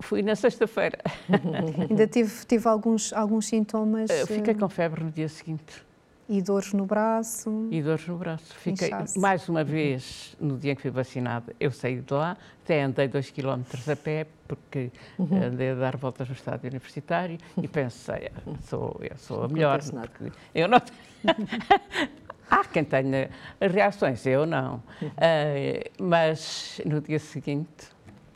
Fui 0.02 0.22
na 0.22 0.36
sexta-feira. 0.36 1.00
Ainda 1.90 2.06
tive, 2.06 2.46
tive 2.46 2.68
alguns, 2.68 3.12
alguns 3.14 3.48
sintomas 3.48 4.10
Eh, 4.10 4.26
Fiquei 4.28 4.54
eh, 4.54 4.58
com 4.58 4.70
febre 4.70 5.04
no 5.04 5.12
dia 5.12 5.28
seguinte 5.28 5.84
e 6.32 6.40
dores 6.44 6.74
no 6.74 6.86
braço. 6.86 7.68
e 7.72 7.82
dores 7.82 8.06
no 8.08 8.16
braço. 8.16 8.54
Fiquei, 8.54 8.88
Inchaço. 8.90 9.20
mais 9.20 9.50
uma 9.50 9.64
vez, 9.64 10.38
no 10.40 10.58
dia 10.60 10.74
em 10.74 10.76
que 10.76 10.84
fui 10.84 10.92
vacinada, 10.92 11.56
eu 11.60 11.72
saí 11.72 12.00
de 12.02 12.14
lá, 12.14 12.38
até 12.64 12.84
andei 12.84 13.08
dois 13.08 13.32
quilómetros 13.32 13.90
a 13.90 13.96
pé, 13.96 14.28
porque 14.48 14.92
andei 15.20 15.72
a 15.72 15.74
dar 15.76 15.98
voltas 15.98 16.28
no 16.30 16.36
estádio 16.36 16.70
universitário 16.70 17.40
e 17.60 17.68
pensei, 17.68 18.30
"Ah, 18.36 18.52
sou, 18.70 18.96
eu 19.02 19.18
sou 19.18 19.40
a 19.46 19.48
Não 19.48 19.56
melhor. 19.56 19.80
porque 19.82 20.32
Eu 20.54 20.68
não... 20.68 20.80
Há 22.50 22.63
quem 22.65 22.84
tenha 22.84 23.29
reações, 23.60 24.25
eu 24.25 24.46
não. 24.46 24.82
Ah, 25.18 25.89
mas 26.00 26.82
no 26.86 27.00
dia 27.01 27.20
seguinte, 27.20 27.88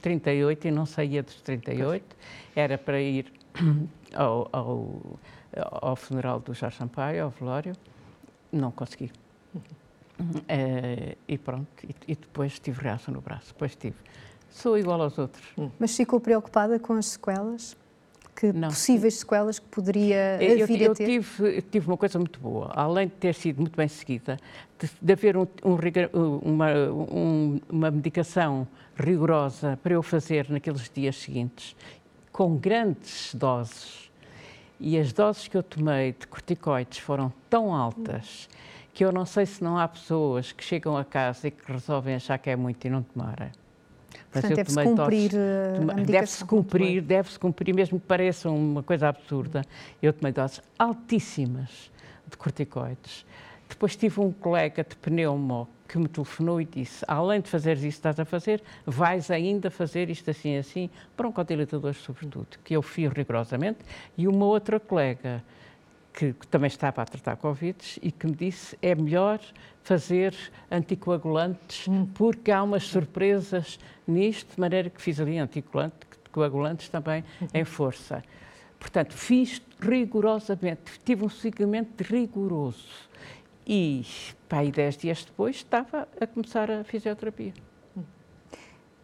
38, 0.01 0.67
e 0.67 0.71
não 0.71 0.85
saía 0.85 1.23
dos 1.23 1.41
38, 1.41 2.15
era 2.55 2.77
para 2.77 3.01
ir 3.01 3.31
ao, 4.13 4.49
ao, 4.51 5.19
ao 5.55 5.95
funeral 5.95 6.39
do 6.39 6.53
Jorge 6.53 6.77
Sampaio, 6.77 7.23
ao 7.23 7.29
velório, 7.29 7.73
não 8.51 8.71
consegui. 8.71 9.11
Eh, 10.47 11.17
e 11.27 11.37
pronto, 11.37 11.67
e, 11.83 11.95
e 12.11 12.15
depois 12.15 12.59
tive 12.59 12.81
reação 12.81 13.13
no 13.13 13.21
braço, 13.21 13.47
depois 13.47 13.75
tive. 13.75 13.95
Sou 14.49 14.77
igual 14.77 15.01
aos 15.01 15.17
outros. 15.17 15.43
Mas 15.79 15.95
ficou 15.95 16.19
preocupada 16.19 16.79
com 16.79 16.93
as 16.93 17.07
sequelas? 17.07 17.75
Que 18.35 18.51
Não. 18.51 18.69
possíveis 18.69 19.15
sequelas 19.19 19.59
que 19.59 19.65
poderia 19.67 20.41
Eu, 20.41 20.65
vir 20.65 20.81
eu 20.81 20.91
a 20.91 20.95
ter? 20.95 21.05
tive, 21.05 21.61
tive 21.63 21.87
uma 21.87 21.97
coisa 21.97 22.17
muito 22.17 22.39
boa, 22.39 22.71
além 22.75 23.07
de 23.07 23.13
ter 23.13 23.33
sido 23.35 23.61
muito 23.61 23.75
bem 23.77 23.87
seguida, 23.87 24.37
de, 24.79 24.89
de 25.01 25.13
haver 25.13 25.37
um- 25.37 25.47
um 25.63 26.37
uma, 26.43 26.73
um- 26.73 27.61
uma 27.69 27.91
medicação 27.91 28.67
rigorosa 28.97 29.77
para 29.83 29.93
eu 29.93 30.01
fazer 30.03 30.49
naqueles 30.49 30.89
dias 30.89 31.15
seguintes, 31.15 31.75
com 32.31 32.55
grandes 32.57 33.33
doses. 33.35 34.11
E 34.79 34.97
as 34.97 35.13
doses 35.13 35.47
que 35.47 35.55
eu 35.55 35.63
tomei 35.63 36.13
de 36.13 36.25
corticoides 36.27 36.97
foram 36.97 37.31
tão 37.49 37.73
altas 37.73 38.49
que 38.93 39.05
eu 39.05 39.11
não 39.11 39.25
sei 39.25 39.45
se 39.45 39.63
não 39.63 39.77
há 39.77 39.87
pessoas 39.87 40.51
que 40.51 40.63
chegam 40.63 40.97
a 40.97 41.05
casa 41.05 41.47
e 41.47 41.51
que 41.51 41.71
resolvem 41.71 42.15
achar 42.15 42.37
que 42.39 42.49
é 42.49 42.55
muito 42.55 42.83
e 42.85 42.89
não 42.89 43.01
tomarem. 43.03 43.51
Portanto, 44.33 44.55
deve-se 44.55 44.83
cumprir 44.83 45.31
eh. 45.35 46.03
Deve-se 46.03 46.45
cumprir, 46.45 47.01
deve-se 47.01 47.39
cumprir, 47.39 47.75
mesmo 47.75 47.99
que 47.99 48.07
pareça 48.07 48.49
uma 48.49 48.81
coisa 48.81 49.09
absurda. 49.09 49.63
Eu 50.01 50.11
tomei 50.11 50.31
doses 50.31 50.61
altíssimas 50.77 51.91
de 52.27 52.35
corticoides. 52.35 53.25
Depois 53.69 53.95
tive 53.95 54.19
um 54.19 54.31
colega 54.31 54.83
de 54.83 54.95
pneumo 54.95 55.67
que 55.87 55.97
me 55.97 56.07
telefonou 56.07 56.59
e 56.59 56.65
disse, 56.65 57.05
além 57.07 57.41
de 57.41 57.49
fazeres 57.49 57.83
isso 57.83 57.89
que 57.89 58.07
estás 58.07 58.19
a 58.19 58.25
fazer, 58.25 58.63
vais 58.85 59.29
ainda 59.29 59.69
fazer 59.69 60.09
isto 60.09 60.29
assim 60.29 60.57
assim, 60.57 60.89
broncodilatadores 61.15 61.97
sobretudo, 61.97 62.47
que 62.63 62.75
eu 62.75 62.81
fiz 62.81 63.11
rigorosamente, 63.11 63.79
e 64.17 64.27
uma 64.27 64.45
outra 64.45 64.79
colega 64.79 65.43
que, 66.13 66.33
que 66.33 66.47
também 66.47 66.67
estava 66.67 67.01
a 67.01 67.05
tratar 67.05 67.35
Covid 67.37 67.77
e 68.01 68.11
que 68.11 68.27
me 68.27 68.35
disse 68.35 68.77
é 68.81 68.93
melhor 68.93 69.39
fazer 69.83 70.35
anticoagulantes 70.71 71.87
porque 72.13 72.51
há 72.51 72.61
umas 72.63 72.83
surpresas 72.83 73.79
nisto, 74.07 74.55
de 74.55 74.61
maneira 74.61 74.89
que 74.89 75.01
fiz 75.01 75.19
ali 75.19 75.37
anticoagulante- 75.37 76.07
coagulantes 76.31 76.89
também 76.89 77.23
em 77.53 77.63
força. 77.63 78.23
Portanto, 78.79 79.13
fiz 79.13 79.61
rigorosamente, 79.79 80.99
tive 81.05 81.23
um 81.23 81.29
seguimento 81.29 82.03
rigoroso. 82.03 82.87
E, 83.65 84.05
pá, 84.49 84.57
aí 84.57 84.71
dez 84.71 84.97
dias 84.97 85.23
depois, 85.23 85.57
estava 85.57 86.07
a 86.19 86.27
começar 86.27 86.69
a 86.69 86.83
fisioterapia. 86.83 87.53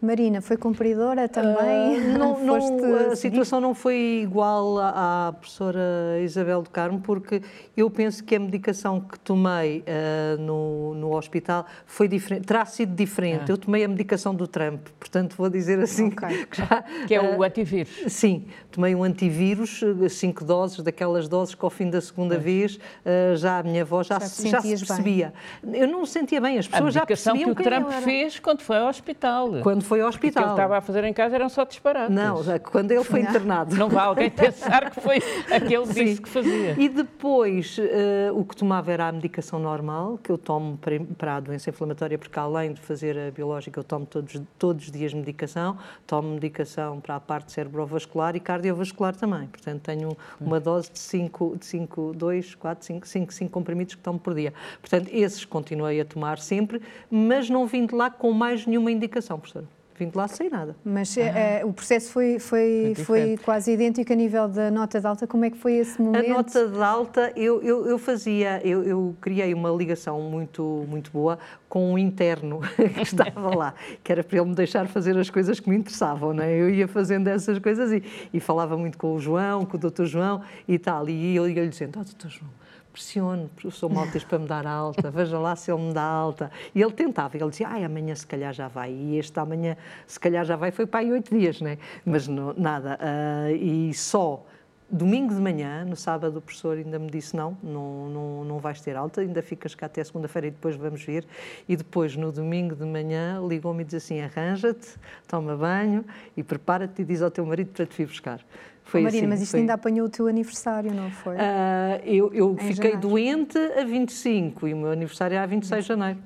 Marina, 0.01 0.39
foi 0.41 0.55
cumpridora 0.55 1.27
também? 1.27 1.97
Ah, 2.13 2.17
não, 2.17 2.39
não, 2.45 2.55
a 2.55 2.61
seguir? 2.61 3.15
situação 3.17 3.59
não 3.59 3.73
foi 3.75 4.21
igual 4.23 4.77
à, 4.79 5.27
à 5.27 5.33
professora 5.33 5.79
Isabel 6.23 6.61
do 6.61 6.69
Carmo, 6.69 7.01
porque 7.01 7.41
eu 7.75 7.89
penso 7.89 8.23
que 8.23 8.33
a 8.35 8.39
medicação 8.39 9.01
que 9.01 9.19
tomei 9.19 9.83
ah, 9.85 10.37
no, 10.39 10.93
no 10.95 11.15
hospital 11.17 11.65
foi 11.85 12.07
diferente, 12.07 12.45
terá 12.45 12.65
sido 12.65 12.95
diferente. 12.95 13.43
Ah. 13.49 13.51
Eu 13.51 13.57
tomei 13.57 13.83
a 13.83 13.87
medicação 13.89 14.33
do 14.33 14.47
Trump, 14.47 14.87
portanto 14.97 15.35
vou 15.37 15.49
dizer 15.49 15.79
assim 15.79 16.07
Ok. 16.07 16.45
que 16.47 16.57
já... 16.57 16.83
Que 17.05 17.15
é 17.15 17.21
o 17.21 17.43
ah, 17.43 17.47
antivírus. 17.47 18.03
Sim, 18.07 18.45
tomei 18.71 18.95
um 18.95 19.03
antivírus, 19.03 19.81
cinco 20.11 20.45
doses, 20.45 20.81
daquelas 20.81 21.27
doses 21.27 21.55
que 21.55 21.65
ao 21.65 21.69
fim 21.69 21.89
da 21.89 21.99
segunda 21.99 22.37
vez 22.37 22.79
eh, 23.03 23.33
já 23.35 23.59
a 23.59 23.63
minha 23.63 23.83
voz 23.83 24.07
já, 24.07 24.17
Já 24.17 24.27
se- 24.27 24.47
já 24.47 24.61
se 24.61 24.67
sentias 24.69 24.79
bem. 24.81 24.87
percebia. 24.87 25.33
Eu 25.73 25.87
não 25.87 26.05
sentia 26.05 26.39
bem, 26.39 26.57
as 26.57 26.67
A 26.67 26.69
pessoas 26.69 26.93
já 26.93 27.01
medicação 27.01 27.37
que 27.37 27.45
percebiam 27.53 27.79
o 27.81 27.83
Trump 27.89 28.03
fez 28.03 28.39
quando 28.39 28.61
foi 28.61 28.77
ao 28.77 28.87
hospital. 28.87 29.49
Quando 29.61 29.88
foi 29.89 30.01
ao 30.01 30.11
Porque 30.11 30.27
o 30.27 30.31
que 30.31 30.37
hospital. 30.37 30.43
ele 30.43 30.51
estava 30.53 30.77
a 30.77 30.81
fazer 30.81 31.03
em 31.03 31.13
casa 31.13 31.35
eram 31.35 31.49
só 31.49 31.65
disparates. 31.65 32.15
Não, 32.15 32.37
quando 32.71 32.91
ele 32.91 33.03
foi 33.03 33.21
internado. 33.21 33.75
Não 33.75 33.89
vai 33.89 34.05
alguém 34.05 34.29
pensar 34.29 34.91
que 34.91 35.01
foi 35.01 35.17
aquele 35.51 35.87
que 35.87 35.93
disse 35.93 36.15
Sim. 36.15 36.21
que 36.21 36.29
fazia. 36.29 36.75
E 36.77 36.87
depois, 36.87 37.77
eh, 37.79 38.29
o 38.31 38.45
que 38.45 38.55
tomava 38.55 38.91
era 38.91 39.07
a 39.07 39.11
medicação 39.11 39.59
normal, 39.59 40.19
que 40.23 40.29
eu 40.31 40.37
tomo 40.37 40.77
para, 40.77 40.99
para 41.17 41.35
a 41.37 41.39
doença 41.39 41.69
inflamatória, 41.69 42.17
porque 42.17 42.37
além 42.37 42.73
de 42.73 42.81
fazer 42.81 43.17
a 43.17 43.31
biológica, 43.31 43.79
eu 43.79 43.83
tomo 43.83 44.05
todos, 44.05 44.39
todos 44.57 44.85
os 44.85 44.91
dias 44.91 45.13
medicação. 45.13 45.77
Tomo 46.05 46.29
medicação 46.29 46.99
para 46.99 47.15
a 47.15 47.19
parte 47.19 47.51
cerebrovascular 47.51 48.35
e 48.35 48.39
cardiovascular 48.39 49.15
também. 49.15 49.47
Portanto, 49.47 49.81
tenho 49.81 50.15
uma 50.39 50.59
dose 50.59 50.91
de 50.91 50.99
5, 50.99 51.57
de 51.57 51.65
5 51.65 52.13
2, 52.13 52.55
4, 52.55 52.85
5, 52.85 53.07
5, 53.07 53.33
5 53.33 53.51
comprimidos 53.51 53.95
que 53.95 54.01
tomo 54.01 54.19
por 54.19 54.35
dia. 54.35 54.53
Portanto, 54.79 55.09
esses 55.11 55.43
continuei 55.45 55.99
a 55.99 56.05
tomar 56.05 56.37
sempre, 56.37 56.81
mas 57.09 57.49
não 57.49 57.65
vim 57.65 57.85
de 57.85 57.95
lá 57.95 58.09
com 58.11 58.31
mais 58.31 58.65
nenhuma 58.65 58.91
indicação, 58.91 59.39
professora. 59.39 59.78
Vim 59.99 60.07
de 60.07 60.17
lá 60.17 60.29
sem 60.29 60.49
nada. 60.49 60.77
Mas 60.81 61.17
eh, 61.17 61.61
o 61.65 61.73
processo 61.73 62.09
foi, 62.13 62.39
foi, 62.39 62.93
foi 62.95 63.19
diferente. 63.19 63.43
quase 63.43 63.73
idêntico 63.73 64.13
a 64.13 64.15
nível 64.15 64.47
da 64.47 64.71
nota 64.71 64.97
de 65.01 65.05
alta. 65.05 65.27
Como 65.27 65.43
é 65.43 65.49
que 65.49 65.57
foi 65.57 65.73
esse 65.73 66.01
A 66.01 66.05
momento? 66.05 66.29
nota 66.29 66.67
de 66.69 66.81
alta, 66.81 67.33
eu, 67.35 67.61
eu, 67.61 67.85
eu 67.85 67.99
fazia, 67.99 68.65
eu, 68.65 68.81
eu 68.83 69.13
criei 69.19 69.53
uma 69.53 69.69
ligação 69.69 70.21
muito, 70.21 70.85
muito 70.87 71.11
boa 71.11 71.37
com 71.67 71.91
um 71.91 71.97
interno 71.97 72.61
que 72.95 73.01
estava 73.01 73.53
lá, 73.53 73.73
que 74.01 74.09
era 74.09 74.23
para 74.23 74.37
ele 74.37 74.47
me 74.47 74.55
deixar 74.55 74.87
fazer 74.87 75.17
as 75.17 75.29
coisas 75.29 75.59
que 75.59 75.69
me 75.69 75.75
interessavam, 75.75 76.33
não 76.33 76.43
é? 76.45 76.53
Eu 76.53 76.69
ia 76.69 76.87
fazendo 76.87 77.27
essas 77.27 77.59
coisas 77.59 77.91
e, 77.91 78.01
e 78.33 78.39
falava 78.39 78.77
muito 78.77 78.97
com 78.97 79.13
o 79.13 79.19
João, 79.19 79.65
com 79.65 79.75
o 79.75 79.79
doutor 79.79 80.05
João 80.05 80.41
e 80.65 80.79
tal, 80.79 81.09
e 81.09 81.35
eu 81.35 81.49
ia-lhe 81.49 81.67
dizendo, 81.67 81.99
oh, 81.99 82.05
doutor 82.05 82.29
João, 82.29 82.49
pressione 82.91 83.45
o 83.45 83.49
professor 83.49 83.89
Maltes 83.89 84.23
para 84.23 84.39
me 84.39 84.47
dar 84.47 84.65
alta, 84.65 85.09
veja 85.11 85.37
lá 85.39 85.55
se 85.55 85.71
ele 85.71 85.81
me 85.81 85.93
dá 85.93 86.03
alta. 86.03 86.51
E 86.73 86.81
ele 86.81 86.91
tentava, 86.91 87.37
ele 87.37 87.49
dizia, 87.49 87.67
ai, 87.67 87.83
amanhã 87.83 88.15
se 88.15 88.25
calhar 88.25 88.53
já 88.53 88.67
vai. 88.67 88.91
E 88.91 89.17
este 89.17 89.39
amanhã 89.39 89.77
se 90.07 90.19
calhar 90.19 90.45
já 90.45 90.55
vai, 90.55 90.71
foi 90.71 90.85
para 90.85 91.01
aí 91.01 91.11
oito 91.11 91.35
dias, 91.35 91.61
né? 91.61 91.77
Mas 92.05 92.27
não, 92.27 92.53
nada. 92.57 92.97
Ah, 92.99 93.51
e 93.51 93.93
só 93.93 94.45
domingo 94.91 95.33
de 95.33 95.39
manhã, 95.39 95.85
no 95.85 95.95
sábado, 95.95 96.37
o 96.39 96.41
professor 96.41 96.77
ainda 96.77 96.97
me 96.97 97.09
disse, 97.09 97.35
não, 97.35 97.55
não, 97.61 98.09
não, 98.09 98.43
não 98.43 98.59
vais 98.59 98.81
ter 98.81 98.95
alta, 98.95 99.21
ainda 99.21 99.41
ficas 99.41 99.75
cá 99.75 99.85
até 99.85 100.03
segunda-feira 100.03 100.47
e 100.47 100.51
depois 100.51 100.75
vamos 100.75 101.03
ver. 101.03 101.25
E 101.67 101.75
depois, 101.75 102.15
no 102.15 102.31
domingo 102.31 102.75
de 102.75 102.85
manhã, 102.85 103.39
ligou-me 103.47 103.83
e 103.83 103.85
disse 103.85 103.97
assim, 103.97 104.21
arranja-te, 104.21 104.95
toma 105.27 105.55
banho 105.55 106.03
e 106.35 106.43
prepara-te 106.43 107.01
e 107.01 107.05
diz 107.05 107.21
ao 107.21 107.29
teu 107.29 107.45
marido 107.45 107.71
para 107.71 107.85
te 107.85 107.95
vir 107.95 108.07
buscar. 108.07 108.43
Foi 108.89 109.01
Marina, 109.01 109.19
assim, 109.19 109.27
mas 109.27 109.41
isto 109.41 109.51
foi- 109.51 109.59
ainda 109.61 109.73
apanhou 109.73 110.07
o 110.07 110.09
teu 110.09 110.25
aniversário, 110.27 110.91
não 110.93 111.11
foi? 111.11 111.35
ah, 111.37 111.99
eu 112.03 112.33
eu 112.33 112.55
fiquei 112.57 112.73
janeiro. 112.91 112.99
doente 112.99 113.57
a 113.57 113.83
25 113.83 114.67
e 114.67 114.73
o 114.73 114.77
meu 114.77 114.91
aniversário 114.91 115.35
é 115.35 115.37
a 115.37 115.45
26 115.45 115.83
de 115.83 115.87
janeiro. 115.87 116.19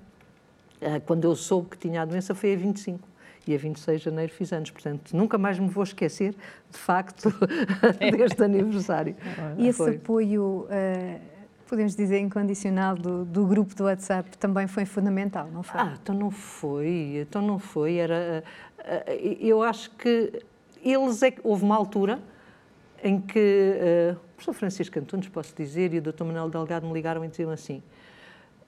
Ah, 0.81 0.99
quando 1.05 1.25
eu 1.25 1.35
soube 1.35 1.69
que 1.71 1.77
tinha 1.77 2.01
a 2.01 2.05
doença 2.05 2.33
foi 2.33 2.53
a 2.53 2.57
25 2.57 3.05
e 3.45 3.53
a 3.53 3.57
26 3.57 3.99
de 3.99 4.05
janeiro 4.05 4.31
fiz 4.31 4.53
anos. 4.53 4.71
Portanto, 4.71 5.11
nunca 5.15 5.37
mais 5.37 5.59
me 5.59 5.67
vou 5.67 5.83
esquecer, 5.83 6.33
de 6.71 6.77
facto, 6.77 7.33
deste 8.17 8.41
aniversário. 8.43 9.15
e 9.57 9.67
esse 9.67 9.77
Foi. 9.79 9.95
apoio, 9.97 10.65
podemos 11.67 11.95
dizer, 11.95 12.19
incondicional 12.19 12.95
do, 12.95 13.25
do 13.25 13.45
grupo 13.45 13.75
do 13.75 13.83
WhatsApp 13.85 14.37
também 14.37 14.67
foi 14.67 14.85
fundamental, 14.85 15.49
não 15.51 15.63
foi? 15.63 15.81
Ah, 15.81 15.93
então 16.01 16.15
não 16.15 16.31
foi, 16.31 17.17
então 17.27 17.41
não 17.41 17.59
foi. 17.59 17.95
Era, 17.95 18.43
ah, 18.79 19.03
ah, 19.07 19.13
eu 19.41 19.61
acho 19.61 19.89
que 19.91 20.41
eles 20.83 21.21
é 21.23 21.31
que 21.31 21.41
houve 21.43 21.63
uma 21.63 21.75
altura 21.75 22.19
em 23.03 23.19
que 23.19 23.77
ah, 23.79 24.13
o 24.13 24.35
professor 24.35 24.53
Francisco 24.53 24.97
Antunes, 24.97 25.27
posso 25.27 25.53
dizer, 25.55 25.93
e 25.93 25.99
o 25.99 26.01
Dr. 26.01 26.23
Manuel 26.23 26.49
Delgado 26.49 26.87
me 26.87 26.93
ligaram 26.93 27.23
e 27.23 27.27
diziam 27.27 27.51
assim: 27.51 27.83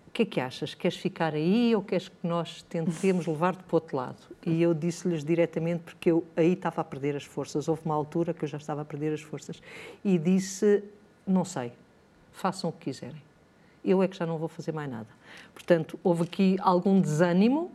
o 0.07 0.11
que 0.11 0.23
é 0.23 0.25
que 0.25 0.39
achas? 0.39 0.73
Queres 0.73 0.97
ficar 0.97 1.33
aí 1.33 1.75
ou 1.75 1.81
queres 1.81 2.09
que 2.09 2.27
nós 2.27 2.61
tentemos 2.63 3.25
levar-te 3.25 3.63
para 3.63 3.73
o 3.73 3.75
outro 3.75 3.97
lado? 3.97 4.21
E 4.45 4.61
eu 4.61 4.73
disse-lhes 4.73 5.23
diretamente, 5.23 5.83
porque 5.83 6.11
eu 6.11 6.23
aí 6.35 6.53
estava 6.53 6.81
a 6.81 6.83
perder 6.83 7.15
as 7.15 7.23
forças. 7.23 7.67
Houve 7.67 7.81
uma 7.85 7.95
altura 7.95 8.33
que 8.33 8.43
eu 8.43 8.47
já 8.47 8.57
estava 8.57 8.81
a 8.81 8.85
perder 8.85 9.13
as 9.13 9.21
forças. 9.21 9.61
E 10.03 10.17
disse: 10.17 10.83
não 11.25 11.45
sei, 11.45 11.71
façam 12.31 12.69
o 12.69 12.73
que 12.73 12.85
quiserem. 12.85 13.24
Eu 13.85 14.01
é 14.01 14.07
que 14.07 14.17
já 14.17 14.25
não 14.25 14.37
vou 14.37 14.47
fazer 14.47 14.71
mais 14.71 14.89
nada. 14.89 15.07
Portanto, 15.53 15.99
houve 16.03 16.23
aqui 16.23 16.57
algum 16.59 16.99
desânimo 16.99 17.71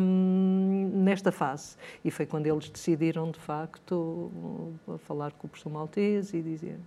hum, 0.00 0.90
nesta 0.94 1.32
fase. 1.32 1.76
E 2.04 2.10
foi 2.10 2.26
quando 2.26 2.46
eles 2.46 2.68
decidiram, 2.68 3.30
de 3.30 3.38
facto, 3.38 4.30
falar 5.06 5.32
com 5.32 5.46
o 5.46 5.50
professor 5.50 5.70
Maltese 5.70 6.36
e 6.36 6.42
dizer 6.42 6.78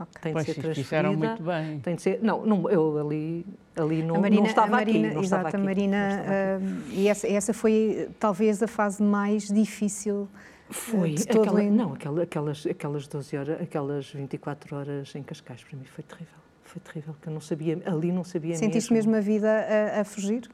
Okay. 0.00 0.32
Tem 0.32 0.34
de 0.34 0.44
ser 0.44 0.54
transferida. 0.54 0.84
Fizeram 0.84 1.16
muito 1.16 1.42
bem. 1.42 1.80
Tem 1.80 1.96
de 1.96 2.02
ser, 2.02 2.20
não, 2.22 2.46
não 2.46 2.70
eu 2.70 2.98
ali, 2.98 3.44
ali 3.74 4.00
não, 4.00 4.20
Marina, 4.20 4.42
não 4.42 4.48
estava 4.48 4.70
Marina, 4.70 5.06
aqui. 5.08 5.14
Não 5.16 5.22
exato, 5.24 5.46
estava 5.48 5.60
a 5.60 5.66
Marina, 5.66 6.22
uh, 6.22 6.90
e 6.92 7.08
essa, 7.08 7.26
essa 7.26 7.52
foi 7.52 8.08
talvez 8.20 8.62
a 8.62 8.68
fase 8.68 9.02
mais 9.02 9.48
difícil 9.48 10.28
foi, 10.70 11.14
todo 11.14 11.42
aquela, 11.42 11.62
não, 11.62 11.92
aquela, 11.94 12.22
aquelas, 12.22 12.66
aquelas 12.66 13.08
12 13.08 13.36
horas, 13.36 13.60
aquelas 13.60 14.10
24 14.12 14.76
horas 14.76 15.14
em 15.14 15.22
Cascais, 15.22 15.64
para 15.64 15.76
mim 15.76 15.84
foi 15.84 16.04
terrível. 16.04 16.38
Foi 16.68 16.82
terrível, 16.82 17.14
que 17.20 17.28
eu 17.28 17.32
não 17.32 17.40
sabia, 17.40 17.80
ali 17.86 18.12
não 18.12 18.22
sabia 18.22 18.54
Sentiste 18.54 18.92
mesmo, 18.92 19.12
mesmo 19.12 19.16
a 19.16 19.20
vida 19.20 19.48
a, 19.48 20.00
a 20.02 20.04
fugir? 20.04 20.50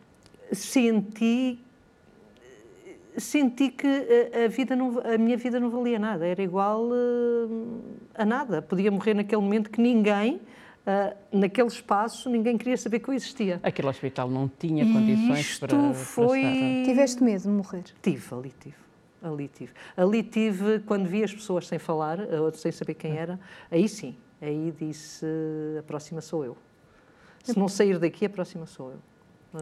Senti 0.52 1.58
senti 3.16 3.70
que 3.70 3.86
a, 4.44 4.48
vida 4.48 4.76
não, 4.76 5.00
a 5.00 5.18
minha 5.18 5.36
vida 5.36 5.58
não 5.58 5.70
valia 5.70 5.98
nada, 5.98 6.26
era 6.26 6.42
igual 6.42 6.88
uh, 6.88 7.80
a 8.14 8.24
nada. 8.24 8.62
Podia 8.62 8.90
morrer 8.90 9.14
naquele 9.14 9.40
momento 9.42 9.70
que 9.70 9.80
ninguém, 9.80 10.36
uh, 10.86 11.16
naquele 11.32 11.68
espaço, 11.68 12.28
ninguém 12.30 12.56
queria 12.56 12.76
saber 12.76 13.00
que 13.00 13.08
eu 13.08 13.14
existia. 13.14 13.60
Aquele 13.62 13.88
hospital 13.88 14.30
não 14.30 14.48
tinha 14.48 14.84
condições 14.84 15.40
Isto 15.40 15.66
para. 15.66 15.94
foi. 15.94 16.42
Para 16.42 16.84
Tiveste 16.84 17.22
medo 17.22 17.42
de 17.42 17.48
morrer? 17.48 17.84
Tive, 18.02 18.34
ali 18.34 18.52
tive. 18.60 18.76
Ali 19.22 19.48
tive. 19.48 19.72
Ali 19.96 20.22
tive, 20.22 20.80
quando 20.80 21.06
vi 21.06 21.24
as 21.24 21.32
pessoas 21.32 21.66
sem 21.66 21.78
falar, 21.78 22.20
ou 22.20 22.52
sem 22.52 22.70
saber 22.70 22.94
quem 22.94 23.16
era, 23.16 23.40
aí 23.70 23.88
sim, 23.88 24.14
aí 24.40 24.72
disse: 24.78 25.26
a 25.78 25.82
próxima 25.82 26.20
sou 26.20 26.44
eu. 26.44 26.56
Se 27.42 27.58
não 27.58 27.68
sair 27.68 27.98
daqui, 27.98 28.26
a 28.26 28.30
próxima 28.30 28.66
sou 28.66 28.90
eu 28.90 28.98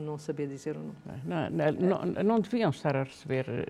não 0.00 0.16
saber 0.18 0.46
dizer 0.48 0.76
o 0.76 0.80
nome. 0.80 0.94
Não, 1.24 1.50
não, 1.50 2.06
não, 2.06 2.22
não 2.22 2.40
deviam 2.40 2.70
estar 2.70 2.96
a 2.96 3.02
receber, 3.02 3.68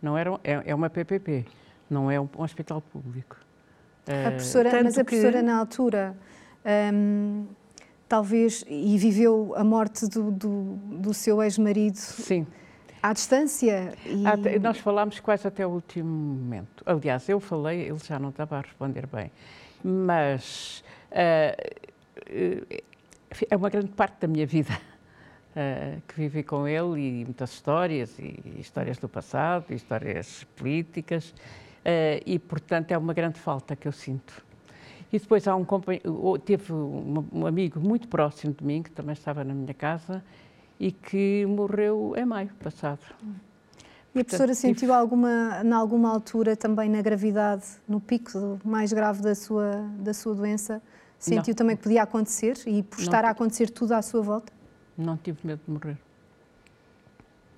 não 0.00 0.16
era, 0.16 0.38
é, 0.44 0.62
é 0.66 0.74
uma 0.74 0.88
PPP, 0.88 1.44
não 1.90 2.10
é 2.10 2.20
um, 2.20 2.28
um 2.38 2.42
hospital 2.42 2.80
público. 2.80 3.36
A 4.06 4.12
eh, 4.12 4.30
professora, 4.30 4.82
mas 4.82 4.98
a 4.98 5.04
professora 5.04 5.38
que... 5.38 5.42
na 5.42 5.58
altura, 5.58 6.16
hum, 6.92 7.46
talvez, 8.08 8.64
e 8.68 8.96
viveu 8.98 9.52
a 9.56 9.64
morte 9.64 10.06
do, 10.06 10.30
do, 10.30 10.74
do 11.00 11.14
seu 11.14 11.42
ex-marido. 11.42 11.96
Sim. 11.96 12.46
À 13.02 13.12
distância? 13.12 13.94
E... 14.06 14.26
Até, 14.26 14.58
nós 14.58 14.78
falámos 14.78 15.20
quase 15.20 15.46
até 15.46 15.66
o 15.66 15.70
último 15.70 16.08
momento. 16.08 16.82
Aliás, 16.84 17.28
eu 17.28 17.38
falei, 17.38 17.82
ele 17.82 17.98
já 17.98 18.18
não 18.18 18.30
estava 18.30 18.58
a 18.58 18.60
responder 18.60 19.06
bem. 19.06 19.30
Mas 19.82 20.84
uh, 21.12 22.80
é 23.48 23.56
uma 23.56 23.70
grande 23.70 23.90
parte 23.90 24.20
da 24.20 24.28
minha 24.28 24.46
vida 24.46 24.72
uh, 25.52 26.00
que 26.06 26.14
vivi 26.14 26.42
com 26.42 26.66
ele 26.66 27.00
e 27.00 27.24
muitas 27.24 27.52
histórias, 27.52 28.18
e 28.18 28.56
histórias 28.58 28.98
do 28.98 29.08
passado, 29.08 29.66
e 29.70 29.74
histórias 29.74 30.44
políticas, 30.56 31.30
uh, 31.30 32.22
e 32.24 32.38
portanto 32.38 32.92
é 32.92 32.98
uma 32.98 33.14
grande 33.14 33.38
falta 33.38 33.76
que 33.76 33.86
eu 33.86 33.92
sinto. 33.92 34.44
E 35.12 35.18
depois 35.18 35.48
há 35.48 35.56
um 35.56 35.64
teve 36.44 36.72
um, 36.72 37.46
amigo 37.46 37.80
muito 37.80 38.08
próximo 38.08 38.52
de 38.52 38.64
mim, 38.64 38.82
que 38.82 38.90
também 38.90 39.14
estava 39.14 39.42
na 39.42 39.54
minha 39.54 39.72
casa, 39.72 40.22
e 40.78 40.92
que 40.92 41.46
morreu 41.46 42.14
em 42.16 42.26
maio 42.26 42.50
passado. 42.62 43.00
E 44.14 44.20
a 44.20 44.24
professora 44.24 44.54
sentiu 44.54 44.92
alguma, 44.92 45.60
em 45.64 45.72
alguma 45.72 46.10
altura 46.10 46.56
também 46.56 46.88
na 46.88 47.02
gravidade, 47.02 47.64
no 47.86 48.00
pico 48.00 48.58
mais 48.64 48.92
grave 48.92 49.22
da 49.22 49.34
sua, 49.34 49.86
da 49.98 50.14
sua 50.14 50.34
doença, 50.34 50.82
sentiu 51.18 51.52
Não. 51.52 51.54
também 51.54 51.76
que 51.76 51.82
podia 51.82 52.02
acontecer 52.02 52.58
e 52.66 52.82
por 52.82 53.00
estar 53.00 53.24
a 53.24 53.30
acontecer 53.30 53.70
tudo 53.70 53.92
à 53.92 54.02
sua 54.02 54.22
volta? 54.22 54.52
Não 54.96 55.16
tive 55.16 55.38
medo 55.44 55.60
de 55.64 55.70
morrer. 55.70 55.98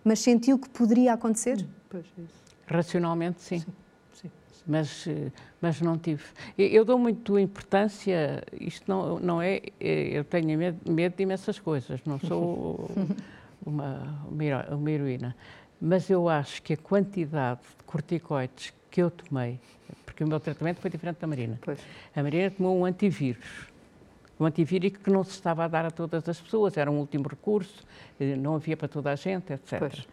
Mas 0.05 0.21
sentiu 0.21 0.59
que 0.59 0.69
poderia 0.69 1.13
acontecer? 1.13 1.61
Hum, 1.61 1.69
pois 1.89 2.05
é 2.19 2.23
isso. 2.23 2.41
Racionalmente, 2.67 3.41
sim. 3.43 3.61
sim, 3.61 3.67
sim. 4.15 4.31
Mas, 4.67 5.07
eh, 5.07 5.31
mas 5.61 5.81
não 5.81 5.99
tive. 5.99 6.23
Eu 6.57 6.85
dou 6.85 6.99
muito 6.99 7.39
importância, 7.39 8.43
isto 8.59 8.85
não, 8.89 9.19
não 9.19 9.43
é. 9.43 9.61
Eh, 9.81 10.19
eu 10.19 10.25
tenho 10.25 10.59
medo, 10.59 10.79
medo 10.91 11.17
de 11.17 11.23
imensas 11.23 11.59
coisas, 11.59 12.01
não 12.05 12.19
sou 12.19 12.91
uma, 13.65 14.25
uma 14.71 14.91
heroína. 14.91 15.37
Mas 15.81 16.11
eu 16.11 16.29
acho 16.29 16.63
que 16.63 16.75
a 16.75 16.77
quantidade 16.77 17.61
de 17.79 17.85
corticoides 17.85 18.73
que 18.91 19.03
eu 19.03 19.11
tomei, 19.11 19.59
porque 20.05 20.23
o 20.23 20.29
meu 20.29 20.39
tratamento 20.39 20.81
foi 20.81 20.91
diferente 20.91 21.19
da 21.19 21.27
Marina. 21.27 21.59
Pois. 21.63 21.79
A 22.15 22.23
Marina 22.23 22.51
tomou 22.51 22.79
um 22.79 22.85
antivírus 22.85 23.71
um 24.41 24.47
antivírico 24.47 24.99
que 25.01 25.11
não 25.11 25.23
se 25.23 25.33
estava 25.33 25.67
a 25.67 25.69
dar 25.69 25.85
a 25.85 25.91
todas 25.91 26.27
as 26.27 26.41
pessoas, 26.41 26.77
era 26.79 26.91
um 26.91 26.99
último 26.99 27.29
recurso, 27.29 27.85
eh, 28.19 28.35
não 28.37 28.55
havia 28.55 28.75
para 28.75 28.89
toda 28.89 29.13
a 29.13 29.15
gente, 29.15 29.53
etc. 29.53 29.79
Pois. 29.79 30.09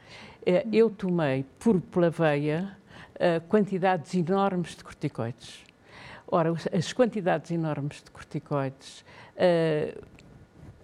Eh, 0.46 0.68
eu 0.74 0.90
tomei 0.90 1.46
por 1.58 1.80
pela 1.80 2.10
veia 2.10 2.78
eh, 3.16 3.40
quantidades 3.48 4.14
enormes 4.14 4.76
de 4.76 4.84
corticoides. 4.84 5.64
Ora, 6.30 6.54
as 6.74 6.92
quantidades 6.92 7.52
enormes 7.52 8.04
de 8.04 8.12
corticoides 8.12 9.06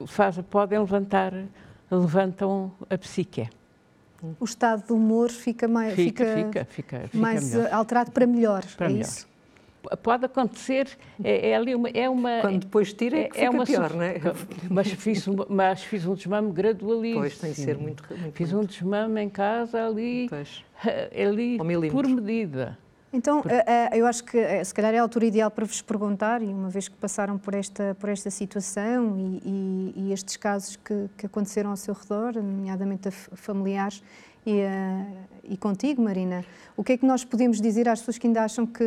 faz, 0.08 0.39
podem 0.50 0.80
levantar, 0.80 1.34
levantam 1.91 2.72
a 2.89 2.98
psique. 2.98 3.50
O 4.40 4.46
estado 4.46 4.88
do 4.88 4.96
humor 4.96 5.30
fica 5.30 5.68
mais, 5.68 5.96
fica, 5.96 6.26
fica, 6.26 6.66
fica, 6.66 7.00
fica 7.08 7.18
mais 7.18 7.56
alterado 7.72 8.12
para 8.12 8.26
melhor, 8.26 8.64
para 8.78 8.88
é 8.88 8.90
melhor. 8.90 9.02
isso? 9.02 9.34
pode 10.02 10.26
acontecer, 10.26 10.88
é, 11.24 11.50
é, 11.50 11.56
ali 11.56 11.76
uma, 11.76 11.90
é 11.90 12.10
uma... 12.10 12.40
Quando 12.42 12.60
depois 12.60 12.94
tira 12.94 13.18
é, 13.18 13.30
é 13.36 13.50
uma 13.50 13.66
pior, 13.66 13.94
não 13.94 14.02
é? 14.02 14.16
Mas 14.70 14.88
fiz, 14.88 15.28
um, 15.28 15.36
mas 15.50 15.84
fiz 15.84 16.06
um 16.06 16.14
desmame 16.16 16.52
gradualíssimo. 16.52 17.22
Pois, 17.22 17.38
tem 17.38 17.52
de 17.52 17.58
ser 17.58 17.78
muito... 17.78 18.04
muito 18.10 18.34
fiz 18.34 18.52
muito. 18.52 18.64
um 18.64 18.68
desmame 18.68 19.22
em 19.22 19.30
casa 19.30 19.86
ali, 19.86 20.28
pois. 20.30 20.64
ali 21.14 21.92
por 21.92 22.08
medida. 22.08 22.78
Então, 23.13 23.43
eh, 23.47 23.91
eh, 23.93 23.99
eu 23.99 24.08
acho 24.08 24.23
que 24.23 24.39
eh, 24.39 24.63
se 24.63 24.73
calhar 24.73 24.91
é 24.91 24.97
a 24.97 25.04
altura 25.04 25.28
ideal 25.28 25.52
para 25.52 25.63
vos 25.65 25.84
perguntar, 25.84 26.41
e 26.41 26.47
uma 26.47 26.67
vez 26.67 26.88
que 26.88 26.95
passaram 26.95 27.38
por 27.38 27.54
esta, 27.54 27.95
por 27.99 28.10
esta 28.10 28.32
situação 28.32 29.15
e, 29.15 29.41
e, 29.45 29.93
e 29.95 30.13
estes 30.13 30.36
casos 30.36 30.76
que, 30.78 31.08
que, 31.15 31.28
aconteceram 31.28 31.69
ao 31.69 31.78
seu 31.78 31.93
redor, 31.93 32.34
nomeadamente 32.34 33.12
familiares, 33.12 34.02
e, 34.45 34.62
e 35.43 35.56
contigo, 35.56 36.02
Marina, 36.02 36.43
o 36.76 36.84
que 36.84 36.93
é 36.93 36.97
que 36.97 37.06
nós 37.06 37.23
podemos 37.23 37.62
dizer 37.62 37.88
às 37.88 37.99
pessoas 37.99 38.17
que 38.17 38.26
ainda 38.26 38.43
acham 38.43 38.65
que 38.65 38.84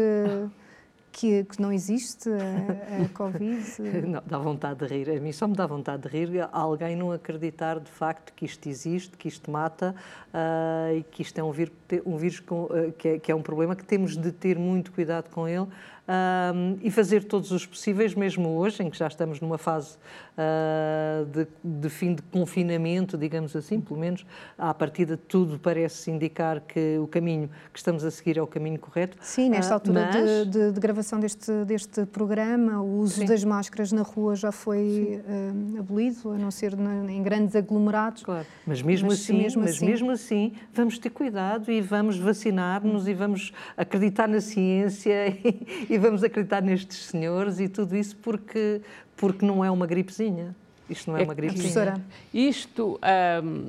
que, 1.16 1.44
que 1.44 1.62
não 1.62 1.72
existe 1.72 2.28
a, 2.28 3.04
a 3.04 3.08
Covid? 3.16 3.80
não, 4.06 4.22
dá 4.26 4.38
vontade 4.38 4.86
de 4.86 4.94
rir. 4.94 5.10
A 5.10 5.18
mim 5.18 5.32
só 5.32 5.48
me 5.48 5.54
dá 5.54 5.66
vontade 5.66 6.02
de 6.02 6.08
rir 6.08 6.46
alguém 6.52 6.94
não 6.94 7.10
acreditar 7.10 7.80
de 7.80 7.90
facto 7.90 8.34
que 8.34 8.44
isto 8.44 8.68
existe, 8.68 9.16
que 9.16 9.26
isto 9.26 9.50
mata 9.50 9.94
uh, 10.28 10.94
e 10.94 11.02
que 11.04 11.22
isto 11.22 11.38
é 11.38 11.42
um 11.42 11.50
vírus, 11.50 11.72
um 12.04 12.18
vírus 12.18 12.40
com, 12.40 12.64
uh, 12.64 12.92
que, 12.98 13.08
é, 13.08 13.18
que, 13.18 13.32
é, 13.32 13.34
um 13.34 13.40
problema 13.40 13.74
que 13.74 13.84
temos 13.84 14.14
de 14.14 14.30
ter 14.30 14.58
muito 14.58 14.92
cuidado 14.92 15.30
com 15.30 15.48
ele 15.48 15.66
uh, 16.06 16.78
e 16.80 16.90
fazer 16.90 17.24
todos 17.24 17.50
os 17.50 17.66
possíveis, 17.66 18.14
mesmo 18.14 18.56
hoje, 18.56 18.82
em 18.82 18.90
que 18.90 18.96
já 18.96 19.06
estamos 19.06 19.40
numa 19.40 19.58
fase 19.58 19.96
uh, 20.36 21.26
de, 21.26 21.46
de, 21.62 21.88
fim 21.88 22.14
de 22.14 22.22
confinamento, 22.22 23.18
digamos 23.18 23.54
assim, 23.56 23.80
pelo 23.80 23.98
menos 23.98 24.24
à 24.56 24.72
partida 24.72 25.16
tudo 25.16 25.58
parece 25.58 26.10
indicar 26.10 26.60
que 26.60 26.98
o 26.98 27.06
caminho 27.06 27.50
que 27.72 27.78
estamos 27.78 28.04
a 28.04 28.10
seguir 28.10 28.38
é 28.38 28.42
o 28.42 28.46
caminho 28.46 28.78
correto. 28.78 29.16
Sim, 29.20 29.50
nesta 29.50 29.72
uh, 29.72 29.74
altura 29.74 30.10
mas... 30.12 30.46
de, 30.46 30.50
de, 30.50 30.72
de, 30.72 30.80
gravação 30.80 31.18
deste, 31.18 31.52
deste 31.64 32.06
programa, 32.06 32.80
o 32.80 32.98
uso 32.98 33.20
Sim. 33.20 33.26
das 33.26 33.44
máscaras 33.44 33.92
na 33.92 34.02
rua 34.02 34.36
já 34.36 34.52
foi 34.52 35.22
uh, 35.24 35.80
abolido, 35.80 36.30
a 36.30 36.38
não 36.38 36.50
ser 36.50 36.76
na, 36.76 37.10
em 37.10 37.22
grandes 37.22 37.56
aglomerados. 37.56 38.22
Claro, 38.22 38.46
mas 38.66 38.82
mesmo, 38.82 39.08
mas, 39.08 39.20
assim, 39.20 39.38
mesmo, 39.38 39.62
mas 39.62 39.76
assim... 39.76 39.86
mesmo 39.86 40.10
assim 40.10 40.52
vamos 40.72 40.98
ter 40.98 41.10
cuidado 41.10 41.70
e 41.70 41.80
vamos 41.80 42.18
vacinar-nos 42.18 43.08
e 43.08 43.14
vamos 43.14 43.52
acreditar 43.76 44.28
na 44.28 44.40
ciência 44.40 45.36
e, 45.88 45.95
e 45.96 45.98
vamos 45.98 46.22
acreditar 46.22 46.60
nestes 46.60 47.06
senhores 47.06 47.58
e 47.58 47.68
tudo 47.68 47.96
isso 47.96 48.16
porque 48.16 48.82
porque 49.16 49.46
não 49.46 49.64
é 49.64 49.70
uma 49.70 49.86
gripezinha. 49.86 50.54
Isto 50.90 51.10
não 51.10 51.16
é, 51.16 51.22
é 51.22 51.24
uma 51.24 51.34
gripezinha. 51.34 51.72
Professora, 51.72 52.04
isto 52.34 53.00
um, 53.42 53.68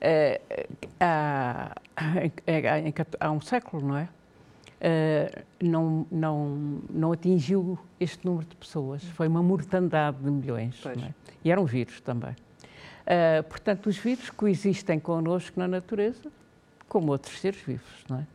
é, 0.00 0.40
há, 1.00 1.74
há, 3.18 3.30
um 3.32 3.40
século, 3.40 3.84
não 3.84 3.96
é? 3.96 4.08
Uh, 4.78 5.44
não, 5.60 6.06
não, 6.10 6.80
não 6.88 7.12
atingiu 7.12 7.76
este 7.98 8.24
número 8.24 8.46
de 8.46 8.54
pessoas. 8.54 9.02
Foi 9.02 9.26
uma 9.26 9.42
mortandade 9.42 10.18
de 10.18 10.30
milhões. 10.30 10.80
É? 10.86 11.12
E 11.44 11.50
eram 11.50 11.66
vírus 11.66 12.00
também. 12.00 12.30
Uh, 12.30 13.42
portanto, 13.48 13.88
os 13.88 13.96
vírus 13.96 14.30
coexistem 14.30 15.00
connosco 15.00 15.58
na 15.58 15.66
natureza, 15.66 16.30
como 16.88 17.10
outros 17.10 17.40
seres 17.40 17.60
vivos, 17.60 18.04
não 18.08 18.20
é? 18.20 18.26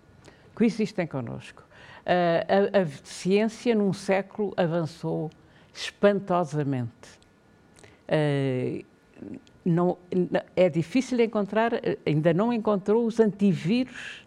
Coexistem 0.53 1.07
connosco. 1.07 1.63
Uh, 2.01 2.77
a, 2.77 2.81
a 2.81 2.85
ciência, 3.03 3.75
num 3.75 3.93
século, 3.93 4.53
avançou 4.57 5.29
espantosamente. 5.73 7.19
Uh, 8.07 8.83
não, 9.63 9.97
é 10.55 10.67
difícil 10.69 11.19
encontrar, 11.19 11.73
ainda 12.05 12.33
não 12.33 12.51
encontrou 12.51 13.05
os 13.05 13.19
antivírus 13.19 14.25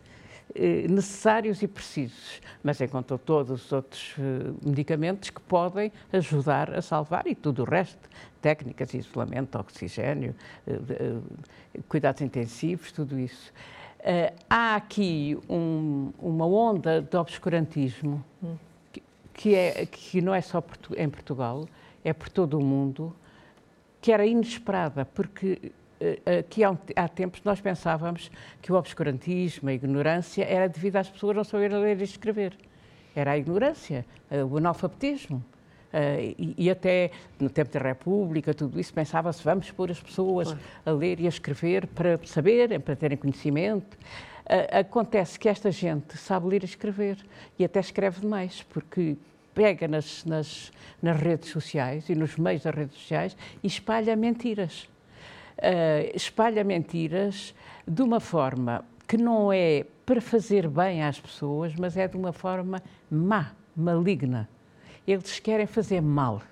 eh, 0.55 0.87
necessários 0.89 1.63
e 1.63 1.67
precisos, 1.67 2.41
mas 2.63 2.81
encontrou 2.81 3.19
todos 3.19 3.65
os 3.65 3.73
outros 3.73 4.15
eh, 4.17 4.53
medicamentos 4.65 5.31
que 5.31 5.41
podem 5.41 5.91
ajudar 6.13 6.73
a 6.73 6.81
salvar 6.81 7.27
e 7.27 7.35
tudo 7.35 7.63
o 7.63 7.65
resto, 7.65 8.09
técnicas 8.41 8.91
de 8.91 8.99
isolamento, 8.99 9.59
oxigênio, 9.59 10.33
eh, 10.65 11.17
cuidados 11.89 12.23
intensivos, 12.23 12.93
tudo 12.93 13.19
isso. 13.19 13.53
Há 14.51 14.77
aqui 14.77 15.39
um, 15.49 16.13
uma 16.19 16.47
onda 16.47 17.01
de 17.01 17.17
obscurantismo 17.17 18.23
que, 18.93 19.03
que, 19.33 19.55
é, 19.55 19.87
que 19.87 20.21
não 20.21 20.35
é 20.35 20.43
só 20.43 20.63
em 20.97 21.09
Portugal, 21.09 21.67
é 22.05 22.13
por 22.13 22.29
todo 22.29 22.59
o 22.59 22.63
mundo, 22.63 23.17
que 24.03 24.13
era 24.13 24.27
inesperada, 24.27 25.07
porque 25.07 25.73
aqui 26.39 26.63
há, 26.63 26.77
há 26.97 27.09
tempos 27.09 27.41
nós 27.45 27.61
pensávamos 27.61 28.31
que 28.61 28.73
o 28.73 28.77
obscurantismo, 28.77 29.69
a 29.69 29.73
ignorância, 29.73 30.45
era 30.45 30.69
devido 30.69 30.97
às 30.97 31.09
pessoas 31.09 31.37
não 31.37 31.45
saberem 31.45 31.79
ler 31.79 32.01
e 32.01 32.05
escrever. 32.05 32.57
Era 33.15 33.33
a 33.33 33.39
ignorância, 33.39 34.05
eh, 34.31 34.43
o 34.43 34.57
analfabetismo. 34.57 35.43
Uh, 35.95 36.35
e, 36.37 36.55
e, 36.59 36.71
até 36.71 37.13
no 37.39 37.49
tempo 37.49 37.73
da 37.73 37.79
República, 37.79 38.53
tudo 38.53 38.81
isso, 38.81 38.93
pensava-se, 38.93 39.45
vamos 39.45 39.71
pôr 39.71 39.93
as 39.93 40.01
pessoas 40.01 40.49
claro. 40.49 40.61
a 40.85 40.91
ler 40.91 41.21
e 41.21 41.27
a 41.27 41.29
escrever 41.29 41.87
para 41.87 42.19
saberem, 42.25 42.81
para 42.81 42.97
terem 42.97 43.17
conhecimento. 43.17 43.95
Uh, 43.95 44.81
acontece 44.81 45.39
que 45.39 45.49
esta 45.49 45.71
gente 45.71 46.19
sabe 46.19 46.49
ler 46.49 46.63
e 46.63 46.65
escrever 46.65 47.19
e 47.57 47.65
até 47.65 47.79
escreve 47.79 48.21
demais, 48.21 48.63
porque 48.71 49.17
pega 49.55 49.87
nas, 49.87 50.25
nas, 50.25 50.73
nas 51.01 51.17
redes 51.17 51.51
sociais 51.51 52.09
e 52.09 52.15
nos 52.17 52.37
meios 52.37 52.65
das 52.65 52.75
redes 52.75 52.99
sociais 52.99 53.37
e 53.63 53.69
espalha 53.69 54.17
mentiras 54.17 54.89
uh, 55.59 56.11
espalha 56.15 56.65
mentiras 56.65 57.55
de 57.87 58.03
uma 58.03 58.21
forma 58.21 58.85
que 59.07 59.17
não 59.17 59.53
é 59.53 59.85
para 60.07 60.21
fazer 60.21 60.69
bem 60.69 61.03
às 61.03 61.21
pessoas, 61.21 61.75
mas 61.77 61.97
é 61.97 62.09
de 62.09 62.17
uma 62.17 62.33
forma 62.33 62.83
má, 63.11 63.53
maligna. 63.77 64.49
Eles 65.07 65.39
querem 65.39 65.67
fazer 65.67 66.01
mal. 66.01 66.43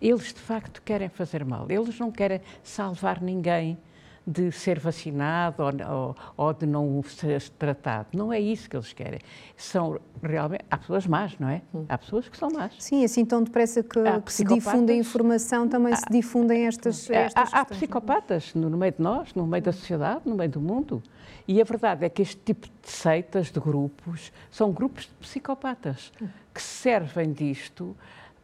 Eles 0.00 0.32
de 0.32 0.40
facto 0.40 0.82
querem 0.82 1.08
fazer 1.08 1.44
mal. 1.44 1.66
Eles 1.70 1.98
não 1.98 2.10
querem 2.10 2.40
salvar 2.62 3.22
ninguém 3.22 3.78
de 4.26 4.50
ser 4.50 4.80
vacinado 4.80 5.62
ou, 5.62 5.70
ou, 5.88 6.16
ou, 6.36 6.52
de 6.52 6.66
não 6.66 7.00
ser 7.04 7.40
tratado. 7.50 8.08
Não 8.12 8.32
é 8.32 8.40
isso 8.40 8.68
que 8.68 8.76
eles 8.76 8.92
querem. 8.92 9.20
São 9.56 10.00
realmente. 10.20 10.64
Há 10.68 10.78
pessoas 10.78 11.06
más, 11.06 11.38
não 11.38 11.48
é? 11.48 11.62
Hum. 11.72 11.84
Há 11.88 11.96
pessoas 11.96 12.28
que 12.28 12.36
são 12.36 12.50
más. 12.50 12.72
Sim, 12.80 13.04
assim 13.04 13.24
tão 13.24 13.42
depressa 13.42 13.84
que, 13.84 14.00
que 14.24 14.32
se 14.32 14.42
difunde 14.42 14.92
a 14.92 14.96
informação, 14.96 15.68
também 15.68 15.92
há, 15.92 15.96
se 15.96 16.06
difundem 16.10 16.66
estas. 16.66 17.08
estas 17.08 17.54
há, 17.54 17.60
há 17.60 17.64
psicopatas 17.64 18.52
no 18.54 18.68
meio 18.76 18.92
de 18.92 19.00
nós, 19.02 19.32
no 19.32 19.46
meio 19.46 19.62
da 19.62 19.72
sociedade, 19.72 20.22
no 20.24 20.34
meio 20.34 20.50
do 20.50 20.60
mundo. 20.60 21.00
E 21.46 21.60
a 21.60 21.64
verdade 21.64 22.04
é 22.04 22.08
que 22.08 22.22
este 22.22 22.36
tipo 22.38 22.66
de 22.66 22.90
seitas, 22.90 23.52
de 23.52 23.60
grupos, 23.60 24.32
são 24.50 24.72
grupos 24.72 25.04
de 25.04 25.14
psicopatas 25.20 26.12
hum. 26.20 26.26
Que 26.56 26.62
servem 26.62 27.32
disto 27.32 27.94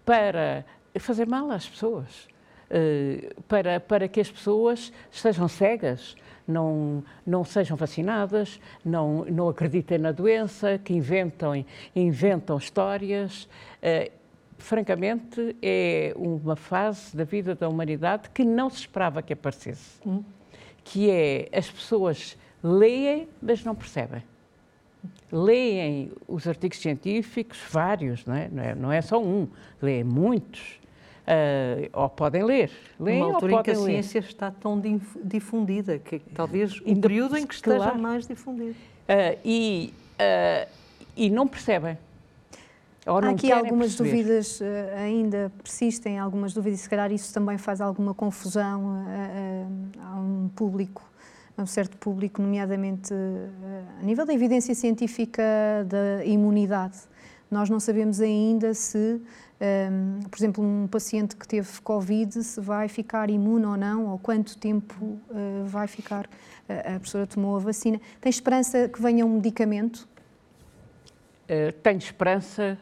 para 0.05 0.66
fazer 0.98 1.27
mal 1.27 1.51
às 1.51 1.66
pessoas. 1.66 2.29
Eh, 2.70 3.33
para, 3.48 3.81
para 3.81 4.07
que 4.07 4.20
as 4.20 4.31
pessoas 4.31 4.92
sejam 5.11 5.48
cegas, 5.48 6.14
não, 6.46 7.03
não 7.27 7.42
sejam 7.42 7.75
vacinadas, 7.75 8.61
não, 8.85 9.25
não 9.25 9.48
acreditem 9.48 9.96
na 9.96 10.12
doença, 10.12 10.79
que 10.79 10.92
inventam, 10.92 11.64
inventam 11.96 12.59
histórias. 12.59 13.48
Uh, 13.83 14.11
francamente, 14.59 15.57
é 15.62 16.12
uma 16.16 16.57
fase 16.57 17.16
da 17.16 17.25
vida 17.25 17.55
da 17.55 17.68
humanidade 17.68 18.29
que 18.31 18.44
não 18.44 18.68
se 18.68 18.81
esperava 18.81 19.22
que 19.22 19.33
aparecesse. 19.33 20.01
Hum. 20.07 20.22
Que 20.85 21.11
é 21.11 21.48
as 21.53 21.70
pessoas 21.70 22.37
leem, 22.62 23.29
mas 23.40 23.64
não 23.64 23.75
percebem. 23.75 24.22
Leem 25.31 26.12
os 26.29 26.47
artigos 26.47 26.79
científicos, 26.79 27.59
vários, 27.71 28.25
não 28.27 28.35
é, 28.35 28.49
não 28.51 28.62
é, 28.62 28.75
não 28.75 28.93
é 28.93 29.01
só 29.01 29.23
um, 29.23 29.49
leem 29.81 30.05
muitos, 30.05 30.81
Uh, 31.23 31.88
ou 31.93 32.09
podem 32.09 32.43
ler. 32.43 32.69
Leem 32.99 33.23
Uma 33.23 33.35
altura 33.35 33.53
em 33.53 33.62
que 33.62 33.71
a 33.71 33.79
ler. 33.79 34.03
ciência 34.03 34.19
está 34.19 34.51
tão 34.51 34.83
difundida, 35.23 35.97
que 35.97 36.19
talvez 36.19 36.81
o 36.81 37.01
período 37.01 37.37
em 37.37 37.47
que 37.47 37.55
esteja 37.55 37.77
claro. 37.77 37.99
mais 37.99 38.27
difundida. 38.27 38.73
Uh, 38.73 39.38
e, 39.45 39.95
uh, 40.15 40.69
e 41.17 41.31
não 41.31 41.47
percebem. 41.47 41.97
Ou 43.07 43.19
Há 43.19 43.31
aqui 43.31 43.53
algumas 43.53 43.95
perceber. 43.95 44.11
dúvidas, 44.11 44.61
ainda 44.97 45.53
persistem 45.62 46.19
algumas 46.19 46.53
dúvidas, 46.55 46.81
e 46.81 46.83
se 46.83 46.91
calhar 46.91 47.11
isso 47.12 47.33
também 47.33 47.57
faz 47.57 47.81
alguma 47.81 48.15
confusão 48.15 49.05
a, 50.01 50.17
um 50.19 50.49
público, 50.49 51.03
a 51.57 51.62
um 51.62 51.67
certo 51.67 51.97
público, 51.97 52.41
nomeadamente 52.41 53.12
a 54.01 54.03
nível 54.03 54.25
da 54.25 54.33
evidência 54.33 54.75
científica 54.75 55.43
da 55.87 56.25
imunidade. 56.25 56.99
Nós 57.51 57.69
não 57.69 57.79
sabemos 57.79 58.21
ainda 58.21 58.73
se 58.73 59.21
um, 59.62 60.21
por 60.29 60.37
exemplo, 60.37 60.65
um 60.65 60.88
paciente 60.88 61.37
que 61.37 61.47
teve 61.47 61.81
Covid, 61.83 62.43
se 62.43 62.61
vai 62.61 62.88
ficar 62.88 63.31
imune 63.31 63.65
ou 63.65 63.77
não, 63.77 64.07
ou 64.09 64.19
quanto 64.19 64.59
tempo 64.59 64.95
uh, 65.05 65.65
vai 65.67 65.87
ficar, 65.87 66.27
uh, 66.27 66.97
a 66.97 67.01
pessoa 67.01 67.27
tomou 67.27 67.57
a 67.57 67.61
vacina. 67.61 68.01
Tem 68.21 68.29
esperança 68.29 68.88
que 68.88 69.01
venha 69.01 69.25
um 69.25 69.37
medicamento? 69.37 70.09
Uh, 71.45 71.73
tenho 71.81 71.99
esperança, 71.99 72.77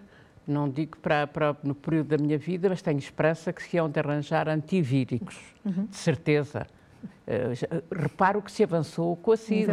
não 0.47 0.71
digo 0.71 0.97
para, 0.99 1.27
para, 1.27 1.55
no 1.63 1.75
período 1.75 2.09
da 2.09 2.19
minha 2.19 2.39
vida, 2.39 2.71
mas 2.71 2.81
tenho 2.81 2.99
esperança 2.99 3.53
que 3.53 3.63
se 3.63 3.77
hão 3.77 3.91
de 3.91 4.01
arranjar 4.01 4.49
antivíricos, 4.49 5.37
uhum. 5.65 5.85
de 5.85 5.97
certeza. 5.97 6.67
Uh, 7.03 7.83
reparo 7.95 8.43
que 8.43 8.51
se 8.51 8.65
avançou 8.65 9.17
com 9.17 9.33
a 9.33 9.37
SIDA. 9.37 9.73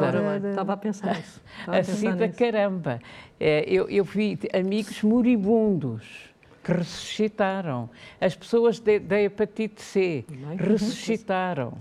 Estava 0.49 0.73
a 0.73 0.77
pensar 0.77 1.15
nisso. 1.17 1.41
a, 1.65 1.77
a 1.77 1.83
SIDA, 1.83 2.27
nisso. 2.27 2.37
caramba. 2.39 2.99
eu, 3.39 3.89
eu 3.89 4.03
vi 4.03 4.37
amigos 4.53 5.01
moribundos 5.01 6.29
que 6.63 6.71
ressuscitaram. 6.71 7.89
As 8.19 8.35
pessoas 8.35 8.79
da 8.79 9.21
hepatite 9.21 9.81
C 9.81 10.25
ressuscitaram. 10.57 11.73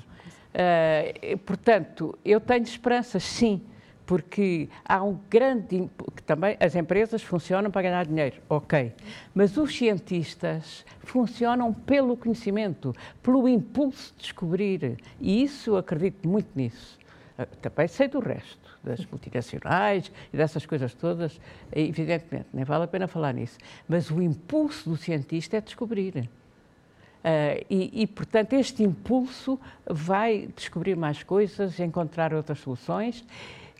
Uh, 0.56 1.36
portanto, 1.38 2.18
eu 2.24 2.40
tenho 2.40 2.62
esperanças, 2.62 3.22
sim, 3.22 3.60
porque 4.06 4.68
há 4.84 5.02
um 5.02 5.18
grande. 5.28 5.90
também 6.24 6.56
as 6.60 6.76
empresas 6.76 7.22
funcionam 7.22 7.70
para 7.70 7.82
ganhar 7.82 8.06
dinheiro, 8.06 8.36
ok. 8.48 8.92
Mas 9.34 9.56
os 9.56 9.76
cientistas 9.76 10.86
funcionam 11.00 11.74
pelo 11.74 12.16
conhecimento, 12.16 12.94
pelo 13.22 13.48
impulso 13.48 14.14
de 14.14 14.22
descobrir. 14.22 14.98
E 15.20 15.42
isso, 15.42 15.70
eu 15.70 15.76
acredito 15.76 16.26
muito 16.28 16.48
nisso. 16.54 16.98
Uh, 17.36 17.44
também 17.56 17.88
sei 17.88 18.08
do 18.08 18.20
resto 18.20 18.66
das 18.82 19.04
multinacionais 19.06 20.10
e 20.32 20.36
dessas 20.36 20.64
coisas 20.64 20.94
todas, 20.94 21.40
evidentemente, 21.72 22.46
nem 22.54 22.64
vale 22.64 22.84
a 22.84 22.86
pena 22.86 23.08
falar 23.08 23.34
nisso. 23.34 23.58
Mas 23.88 24.10
o 24.10 24.22
impulso 24.22 24.88
do 24.88 24.96
cientista 24.96 25.56
é 25.56 25.60
descobrir. 25.60 26.16
Uh, 26.18 27.66
e, 27.68 28.02
e, 28.02 28.06
portanto, 28.06 28.52
este 28.52 28.84
impulso 28.84 29.58
vai 29.84 30.48
descobrir 30.54 30.94
mais 30.94 31.24
coisas, 31.24 31.80
encontrar 31.80 32.32
outras 32.32 32.60
soluções, 32.60 33.24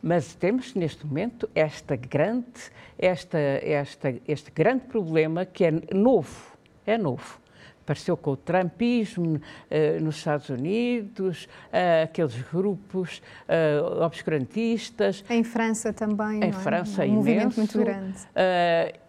mas 0.03 0.35
temos 0.35 0.75
neste 0.75 1.07
momento 1.07 1.49
esta 1.55 1.97
grande, 1.97 2.71
esta, 2.99 3.39
esta, 3.39 4.15
este 4.27 4.51
grande 4.51 4.85
problema 4.87 5.45
que 5.45 5.65
é 5.65 5.73
novo, 5.93 6.57
é 6.87 6.97
novo 6.97 7.41
apareceu 7.87 8.17
com 8.17 8.33
o 8.33 8.37
Trumpismo 8.37 9.37
uh, 9.37 10.05
nos 10.05 10.17
Estados 10.17 10.49
Unidos, 10.49 11.45
uh, 11.45 12.03
aqueles 12.03 12.35
grupos 12.51 13.23
uh, 13.49 14.03
obscurantistas. 14.03 15.25
Em 15.31 15.45
França 15.45 15.93
também, 15.93 16.43
Em 16.43 16.53
França, 16.53 17.05
é? 17.05 17.09
um 17.09 17.21
imenso. 17.21 17.21
movimento 17.21 17.57
muito 17.57 17.79
grande. 17.79 18.19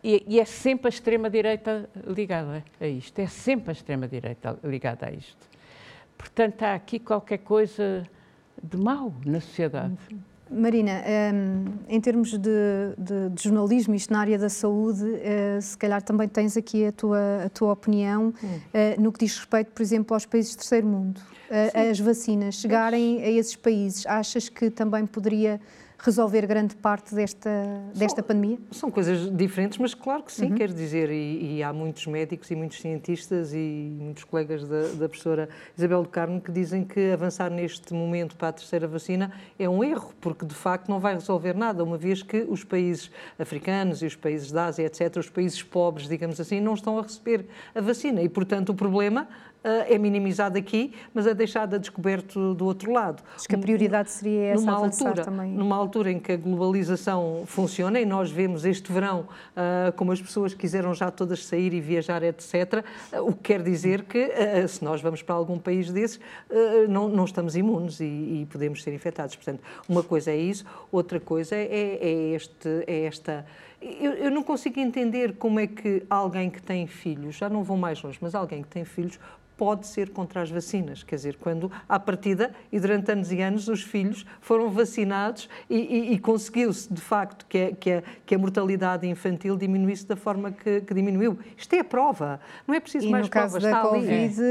E, 0.04 0.23
e, 0.28 0.39
é 0.39 0.45
sempre 0.45 0.88
a 0.88 0.89
extrema-direita 0.89 1.89
ligada 2.06 2.63
a 2.80 2.88
isto, 2.88 3.17
é 3.19 3.26
sempre 3.28 3.71
a 3.71 3.73
extrema-direita 3.73 4.60
ligada 4.63 5.08
a 5.08 5.12
isto. 5.12 5.47
Portanto, 6.15 6.62
há 6.62 6.76
aqui 6.76 7.00
qualquer 7.00 7.39
coisa 7.39 8.08
de 8.62 8.78
mau 8.78 9.13
na 9.26 9.41
sociedade. 9.41 9.97
Uhum. 10.12 10.37
Marina, 10.50 11.04
um, 11.34 11.66
em 11.88 12.00
termos 12.00 12.32
de, 12.32 12.40
de, 12.98 13.30
de, 13.30 13.44
jornalismo, 13.44 13.94
isto 13.96 14.12
na 14.14 14.20
área 14.20 14.38
da 14.38 14.50
saúde, 14.50 15.04
uh, 15.04 15.62
se 15.62 15.78
calhar 15.78 16.02
também 16.02 16.28
tens 16.28 16.56
aqui 16.56 16.86
a 16.86 16.92
tua, 16.92 17.46
a 17.46 17.50
tua 17.50 17.74
opinião 17.74 18.30
uh, 18.30 19.02
no 19.02 19.12
que 19.12 19.26
diz 19.26 19.38
respeito, 19.38 19.72
por 19.72 19.82
exemplo, 19.82 20.14
aos 20.14 20.26
países 20.26 20.56
do 20.56 20.60
terceiro 20.60 20.88
mundo. 20.88 21.20
Uh, 21.50 21.90
as 21.92 22.00
vacinas 22.00 22.56
chegarem 22.56 23.22
a 23.22 23.30
esses 23.30 23.56
países, 23.56 24.06
achas 24.06 24.50
que 24.50 24.70
também 24.70 25.06
poderia 25.06 25.60
resolver 26.00 26.46
grande 26.46 26.76
parte 26.76 27.16
desta, 27.16 27.50
desta 27.96 28.22
são, 28.22 28.24
pandemia? 28.24 28.60
São 28.72 28.92
coisas 28.92 29.36
diferentes, 29.36 29.78
mas 29.78 29.94
claro 29.94 30.24
que 30.24 30.32
sim, 30.32 30.52
uhum. 30.52 30.56
quer 30.56 30.72
dizer, 30.72 31.10
e, 31.10 31.58
e, 31.58 31.64
há 31.64 31.74
muitos 31.74 32.06
médicos 32.06 32.50
e 32.52 32.56
muitos 32.56 32.80
cientistas 32.80 33.54
e 33.54 33.98
muitos 34.00 34.24
colegas 34.24 34.68
da, 34.68 34.82
da 34.90 35.10
professora 35.10 35.50
Isabel 35.78 36.04
de 36.04 36.10
Carmo 36.10 36.40
que 36.40 36.52
dizem 36.52 36.84
que 36.84 37.12
avançar 37.12 37.50
neste 37.50 37.94
momento 37.94 38.36
para 38.36 38.50
a 38.50 38.54
terceira 38.54 38.88
vacina 38.88 39.32
é 39.58 39.68
um 39.68 39.84
erro, 39.84 40.14
porque 40.22 40.46
de 40.46 40.56
facto 40.56 40.88
não 40.88 41.00
vai 41.00 41.16
resolver 41.16 41.56
nada, 41.56 41.84
uma 41.84 41.98
vez 41.98 42.22
que 42.22 42.46
os 42.48 42.64
países 42.64 43.12
africanos 43.40 44.02
e 44.02 44.06
os 44.06 44.16
países 44.16 44.52
da 44.52 44.66
Ásia, 44.66 44.86
etc., 44.86 45.18
os 45.18 45.30
países 45.30 45.64
pobres, 45.64 46.08
digamos 46.08 46.40
assim, 46.40 46.62
não 46.62 46.76
estão 46.76 47.00
a 47.00 47.02
receber 47.02 47.46
a 47.74 47.82
vacina 47.82 48.22
e, 48.22 48.30
portanto, 48.30 48.70
o 48.70 48.76
problema 48.76 49.28
é 49.63 49.98
minimizado 49.98 50.58
aqui, 50.58 50.93
mas 51.13 51.28
é 51.28 51.34
deixado 51.34 51.76
a 51.76 51.78
descoberto 51.78 52.54
do 52.54 52.65
outro 52.65 52.91
lado. 52.91 53.24
Acho 53.36 53.48
que 53.48 53.56
a 53.56 53.58
prioridade 53.58 54.10
seria 54.10 54.54
essa 54.54 54.62
numa 54.62 54.74
altura, 54.74 55.24
também. 55.24 55.52
Numa 55.52 55.76
altura 55.76 56.12
em 56.12 56.20
que 56.20 56.32
a 56.32 56.38
globalização 56.38 57.43
funciona 57.46 58.00
e 58.00 58.06
nós 58.06 58.32
vemos 58.32 58.65
este 58.65 58.91
verão 58.91 59.22
uh, 59.22 59.91
como 59.96 60.12
as 60.12 60.22
pessoas 60.22 60.54
quiseram 60.54 60.93
já 60.93 61.12
todas 61.12 61.46
sair 61.46 61.74
e 61.74 61.82
viajar, 61.82 62.24
etc., 62.24 62.84
o 63.22 63.34
que 63.34 63.54
quer 63.54 63.63
dizer 63.63 64.04
que 64.04 64.30
se 64.67 64.84
nós 64.84 65.02
vamos 65.02 65.22
para 65.22 65.36
algum 65.36 65.58
país 65.58 65.91
desses, 65.91 66.20
não, 66.89 67.08
não 67.10 67.26
estamos 67.26 67.56
imunes 67.56 68.00
e, 68.00 68.04
e, 68.04 68.48
podemos 68.50 68.84
ser 68.84 68.93
infectados. 68.93 69.36
Portanto, 69.36 69.62
uma 69.88 70.04
coisa 70.04 70.32
é 70.32 70.38
isso, 70.38 70.65
outra 70.91 71.20
coisa 71.20 71.56
é, 71.56 72.00
é, 72.02 72.36
este, 72.36 72.84
é 72.86 73.06
esta 73.06 73.46
eu, 73.80 74.13
eu, 74.13 74.32
não 74.32 74.41
consigo 74.41 74.80
entender 74.80 75.36
como 75.36 75.60
é 75.60 75.67
que 75.67 76.04
alguém 76.10 76.50
que 76.50 76.60
tem 76.60 76.88
filhos, 76.88 77.36
já 77.36 77.48
não 77.48 77.63
vou 77.63 77.78
mais 77.78 78.02
longe, 78.02 78.17
mas 78.20 78.34
alguém 78.34 78.63
que 78.63 78.67
tem 78.67 78.84
filhos 78.84 79.20
pode 79.58 79.88
ser 79.88 80.10
contra 80.10 80.41
as 80.41 80.50
vacinas. 80.50 81.04
Quer 81.04 81.15
dizer, 81.15 81.38
quando, 81.38 81.72
à 81.89 82.00
partida, 82.00 82.52
e 82.72 82.80
durante 82.80 83.12
anos 83.12 83.32
e 83.32 83.41
anos, 83.41 83.67
os 83.67 83.82
filhos 83.82 84.26
foram 84.39 84.70
vacinados 84.70 85.50
e, 85.70 85.76
e, 85.76 86.13
e 86.13 86.20
conseguiu-se, 86.20 86.91
de 86.93 87.02
facto, 87.02 87.46
que 87.48 87.58
a, 87.58 87.72
que, 87.72 88.04
que 88.26 88.36
a 88.36 88.38
mortalidade 88.38 89.08
infantil 89.08 89.58
diminuísse 89.58 90.06
da 90.06 90.15
forma 90.15 90.52
que, 90.52 90.82
que, 90.82 90.93
diminuiu. 90.93 91.38
Isto 91.58 91.74
é 91.74 91.80
a 91.80 91.84
prova, 91.84 92.39
não 92.67 92.76
é 92.76 92.80
preciso 92.80 93.08
e 93.08 93.12
mais 93.12 93.28
provas. 93.28 93.63
no 93.63 93.70
caso 93.70 93.84
da 93.84 93.89
Covid, 93.89 94.41
uh, 94.41 94.43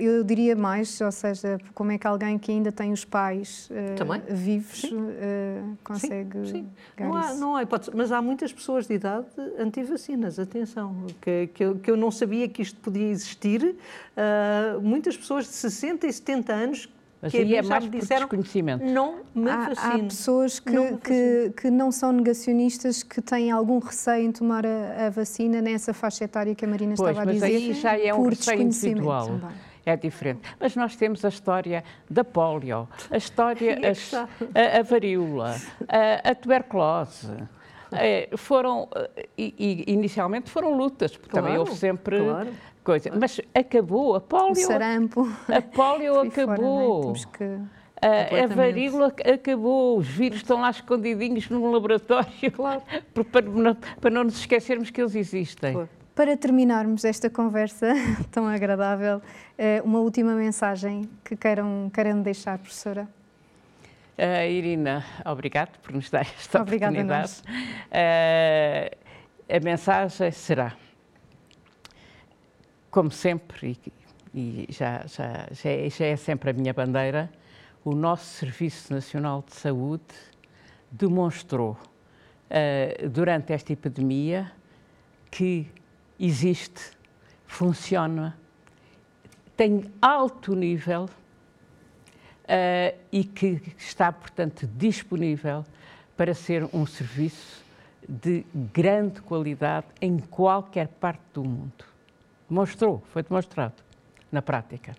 eu 0.00 0.24
diria 0.24 0.54
mais, 0.54 1.00
ou 1.00 1.12
seja, 1.12 1.58
como 1.74 1.92
é 1.92 1.98
que 1.98 2.06
alguém 2.06 2.38
que 2.38 2.52
ainda 2.52 2.70
tem 2.70 2.92
os 2.92 3.04
pais 3.04 3.68
uh, 3.70 4.34
vivos 4.34 4.84
uh, 4.84 5.76
consegue 5.82 6.46
sim, 6.46 6.52
sim. 6.52 6.68
Não 6.98 7.14
há, 7.14 7.34
não 7.34 7.56
há 7.56 7.62
hipótese, 7.62 7.90
mas 7.94 8.12
há 8.12 8.20
muitas 8.22 8.52
pessoas 8.52 8.86
de 8.86 8.94
idade 8.94 9.26
anti-vacinas, 9.58 10.38
atenção, 10.38 11.06
que, 11.20 11.48
que 11.48 11.64
eu, 11.64 11.76
que, 11.76 11.90
eu, 11.90 11.96
não 11.96 12.10
sabia 12.10 12.48
que 12.48 12.62
isto 12.62 12.78
podia 12.80 13.08
existir, 13.08 13.62
uh, 13.64 13.76
muitas 14.82 15.16
pessoas 15.16 15.44
de 15.44 15.52
60 15.52 16.06
e 16.06 16.12
70 16.12 16.52
anos 16.52 16.88
mas 17.20 17.32
que 17.32 17.38
aí 17.38 17.56
é 17.56 17.62
mais 17.62 17.84
por 17.84 17.90
disseram, 17.90 18.20
desconhecimento. 18.20 18.84
Não 18.84 19.22
me 19.34 19.50
há, 19.50 19.72
há 19.76 19.98
pessoas 19.98 20.60
que 20.60 20.70
não, 20.70 20.96
que, 20.96 21.52
que, 21.56 21.70
não 21.70 21.90
são 21.90 22.12
negacionistas, 22.12 23.02
que 23.02 23.20
têm 23.20 23.50
algum 23.50 23.80
receio 23.80 24.24
em 24.24 24.32
tomar 24.32 24.64
a, 24.64 25.06
a 25.06 25.10
vacina 25.10 25.60
nessa 25.60 25.92
faixa 25.92 26.24
etária 26.24 26.54
que 26.54 26.64
a 26.64 26.68
Marina 26.68 26.94
pois, 26.96 27.10
estava 27.10 27.28
a 27.28 27.32
dizer. 27.32 27.52
Mas 27.52 27.54
aí 27.54 27.72
já 27.74 27.98
é 27.98 28.14
um 28.14 28.28
receio 28.28 28.62
individual. 28.62 29.26
Também. 29.26 29.68
É 29.84 29.96
diferente. 29.96 30.42
Mas 30.60 30.76
nós 30.76 30.94
temos 30.94 31.24
a 31.24 31.28
história 31.28 31.82
da 32.08 32.22
polio, 32.22 32.86
a 33.10 33.16
história, 33.16 33.78
é 33.82 33.92
a, 34.76 34.78
a, 34.78 34.82
varíola, 34.82 35.56
a, 35.88 36.30
a 36.30 36.34
tuberculose. 36.34 37.32
É, 37.90 38.28
foram, 38.36 38.86
e, 39.36 39.54
e, 39.88 39.92
inicialmente 39.92 40.50
foram 40.50 40.76
lutas, 40.76 41.16
porque 41.16 41.30
claro, 41.30 41.46
também 41.46 41.58
houve 41.58 41.74
sempre 41.74 42.18
claro 42.18 42.50
coisa. 42.88 43.10
Mas 43.14 43.38
acabou, 43.54 44.14
a 44.14 44.20
polio. 44.20 44.52
O 44.52 44.54
sarampo. 44.54 45.28
A 45.46 45.60
polio 45.60 46.20
acabou. 46.24 47.14
Fora, 47.14 47.28
que... 47.36 47.60
A, 48.00 48.44
a 48.44 48.46
varíola 48.46 49.12
acabou, 49.34 49.98
os 49.98 50.06
vírus 50.06 50.38
estão 50.38 50.60
lá 50.60 50.70
escondidinhos 50.70 51.50
num 51.50 51.70
laboratório 51.70 52.30
claro. 52.54 52.80
para, 54.00 54.10
não, 54.10 54.24
nos 54.24 54.38
esquecermos 54.38 54.88
que 54.88 55.02
eles 55.02 55.14
existem. 55.16 55.72
Claro. 55.72 55.88
Para 56.14 56.36
terminarmos 56.36 57.04
esta 57.04 57.28
conversa 57.28 57.92
tão 58.30 58.46
agradável, 58.46 59.20
eh, 59.56 59.82
uma 59.84 59.98
última 59.98 60.34
mensagem 60.34 61.08
que 61.24 61.36
queiram, 61.36 61.90
queiram 61.92 62.22
deixar, 62.22 62.58
professora? 62.58 63.08
Uh, 64.16 64.48
Irina, 64.48 65.04
obrigado 65.24 65.78
por 65.80 65.92
nos 65.92 66.08
dar 66.10 66.22
esta 66.22 66.62
Obrigada 66.62 66.92
oportunidade. 66.92 67.42
Uh, 67.92 68.96
a 69.56 69.60
mensagem 69.60 70.30
será 70.30 70.72
como 72.90 73.10
sempre, 73.10 73.78
e, 74.34 74.66
e 74.68 74.72
já, 74.72 75.04
já, 75.06 75.48
já, 75.50 75.70
é, 75.70 75.90
já 75.90 76.06
é 76.06 76.16
sempre 76.16 76.50
a 76.50 76.52
minha 76.52 76.72
bandeira, 76.72 77.30
o 77.84 77.94
nosso 77.94 78.24
Serviço 78.24 78.92
Nacional 78.92 79.44
de 79.46 79.54
Saúde 79.54 80.02
demonstrou 80.90 81.72
uh, 81.72 83.08
durante 83.08 83.52
esta 83.52 83.72
epidemia 83.72 84.50
que 85.30 85.66
existe, 86.18 86.90
funciona, 87.46 88.36
tem 89.56 89.84
alto 90.00 90.54
nível 90.54 91.04
uh, 91.04 92.98
e 93.12 93.24
que 93.24 93.62
está, 93.76 94.12
portanto, 94.12 94.66
disponível 94.66 95.64
para 96.16 96.34
ser 96.34 96.68
um 96.72 96.86
serviço 96.86 97.64
de 98.08 98.44
grande 98.54 99.20
qualidade 99.20 99.86
em 100.00 100.18
qualquer 100.18 100.88
parte 100.88 101.22
do 101.34 101.44
mundo. 101.44 101.97
Mostrou, 102.48 103.02
foi 103.12 103.22
demonstrado 103.22 103.74
na 104.32 104.40
prática. 104.40 104.96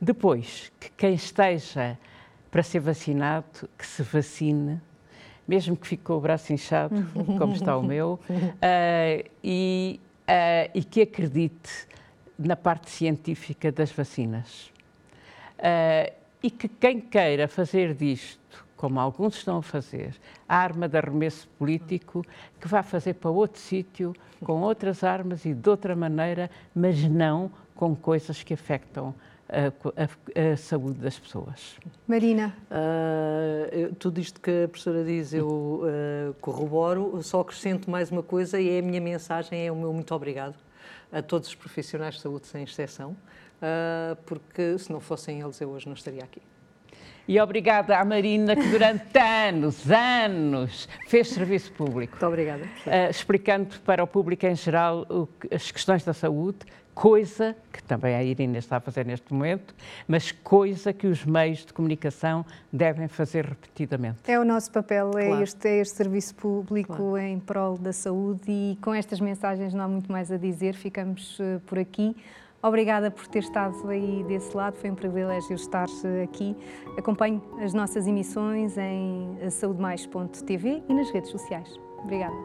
Depois, 0.00 0.72
que 0.78 0.90
quem 0.90 1.14
esteja 1.14 1.98
para 2.50 2.62
ser 2.62 2.80
vacinado, 2.80 3.68
que 3.78 3.86
se 3.86 4.02
vacine, 4.02 4.80
mesmo 5.48 5.76
que 5.76 5.86
fique 5.86 6.02
com 6.02 6.14
o 6.14 6.20
braço 6.20 6.52
inchado, 6.52 6.94
como 7.38 7.54
está 7.54 7.76
o 7.76 7.82
meu, 7.82 8.20
uh, 8.28 9.30
e, 9.42 10.00
uh, 10.28 10.70
e, 10.74 10.84
que 10.84 11.02
acredite 11.02 11.86
na 12.38 12.56
parte 12.56 12.90
científica 12.90 13.72
das 13.72 13.90
vacinas. 13.90 14.70
Uh, 15.58 16.12
e 16.42 16.50
que 16.50 16.68
quem 16.68 17.00
queira 17.00 17.46
fazer 17.46 17.94
disto 17.94 18.66
como 18.82 18.98
alguns 18.98 19.36
estão 19.36 19.58
a 19.58 19.62
fazer, 19.62 20.12
a 20.48 20.56
arma 20.56 20.88
de 20.88 20.98
arremesso 20.98 21.46
político, 21.56 22.26
que 22.60 22.66
vai 22.66 22.82
fazer 22.82 23.14
para 23.14 23.30
outro 23.30 23.60
sítio, 23.60 24.12
com 24.42 24.60
outras 24.60 25.04
armas 25.04 25.44
e 25.44 25.54
de 25.54 25.70
outra 25.70 25.94
maneira, 25.94 26.50
mas 26.74 27.00
não 27.04 27.48
com 27.76 27.94
coisas 27.94 28.42
que 28.42 28.54
afetam 28.54 29.14
a, 29.48 29.68
a, 30.02 30.52
a, 30.52 30.56
saúde 30.56 30.98
das 30.98 31.16
pessoas. 31.16 31.78
Marina. 32.08 32.56
Uh, 32.72 33.94
tudo 34.00 34.18
isto 34.18 34.40
que 34.40 34.64
a 34.64 34.68
professora 34.68 35.04
diz 35.04 35.32
eu 35.32 35.46
uh, 35.46 36.34
corroboro, 36.40 37.22
só 37.22 37.38
acrescento 37.38 37.88
mais 37.88 38.10
uma 38.10 38.24
coisa 38.24 38.60
e 38.60 38.68
é 38.68 38.80
a 38.80 38.82
minha 38.82 39.00
mensagem, 39.00 39.64
é 39.64 39.70
o 39.70 39.76
meu 39.76 39.92
muito 39.92 40.12
obrigado 40.12 40.56
a 41.12 41.22
todos 41.22 41.50
os 41.50 41.54
profissionais 41.54 42.16
de 42.16 42.20
saúde, 42.22 42.48
sem 42.48 42.64
exceção, 42.64 43.10
uh, 43.12 44.16
porque 44.26 44.76
se 44.76 44.90
não 44.90 44.98
fossem 44.98 45.40
eles 45.40 45.60
eu 45.60 45.70
hoje 45.70 45.86
não 45.86 45.94
estaria 45.94 46.24
aqui. 46.24 46.42
E 47.26 47.40
obrigada 47.40 47.96
à 47.96 48.04
Marina, 48.04 48.56
que 48.56 48.68
durante 48.68 49.16
anos, 49.18 49.88
anos, 49.90 50.88
fez 51.06 51.28
serviço 51.28 51.72
público. 51.72 52.12
Muito 52.12 52.26
obrigada. 52.26 52.64
Uh, 52.64 53.10
explicando 53.10 53.78
para 53.80 54.02
o 54.02 54.06
público 54.06 54.44
em 54.44 54.56
geral 54.56 55.06
o, 55.08 55.28
as 55.54 55.70
questões 55.70 56.04
da 56.04 56.12
saúde, 56.12 56.58
coisa 56.94 57.56
que 57.72 57.82
também 57.82 58.14
a 58.14 58.22
Irina 58.22 58.58
está 58.58 58.76
a 58.76 58.80
fazer 58.80 59.06
neste 59.06 59.32
momento, 59.32 59.74
mas 60.06 60.32
coisa 60.32 60.92
que 60.92 61.06
os 61.06 61.24
meios 61.24 61.64
de 61.64 61.72
comunicação 61.72 62.44
devem 62.72 63.08
fazer 63.08 63.46
repetidamente. 63.46 64.18
É 64.26 64.38
o 64.38 64.44
nosso 64.44 64.70
papel, 64.70 65.10
é, 65.16 65.26
claro. 65.26 65.42
este, 65.42 65.68
é 65.68 65.80
este 65.80 65.96
serviço 65.96 66.34
público 66.34 66.94
claro. 66.94 67.18
em 67.18 67.38
prol 67.38 67.78
da 67.78 67.92
saúde 67.92 68.42
e 68.50 68.78
com 68.82 68.92
estas 68.92 69.20
mensagens 69.20 69.72
não 69.72 69.84
há 69.84 69.88
muito 69.88 70.10
mais 70.10 70.30
a 70.30 70.36
dizer, 70.36 70.74
ficamos 70.74 71.38
uh, 71.38 71.60
por 71.66 71.78
aqui. 71.78 72.16
Obrigada 72.62 73.10
por 73.10 73.26
ter 73.26 73.40
estado 73.40 73.88
aí 73.88 74.22
desse 74.22 74.56
lado, 74.56 74.76
foi 74.76 74.90
um 74.90 74.94
privilégio 74.94 75.54
estar 75.54 75.88
eh, 76.04 76.22
aqui. 76.22 76.56
Acompanhe 76.96 77.42
as 77.60 77.74
nossas 77.74 78.06
emissões 78.06 78.78
em 78.78 79.36
saudemais.tv 79.50 80.82
e 80.88 80.94
nas 80.94 81.10
redes 81.10 81.30
sociais. 81.30 81.68
Obrigada. 82.04 82.36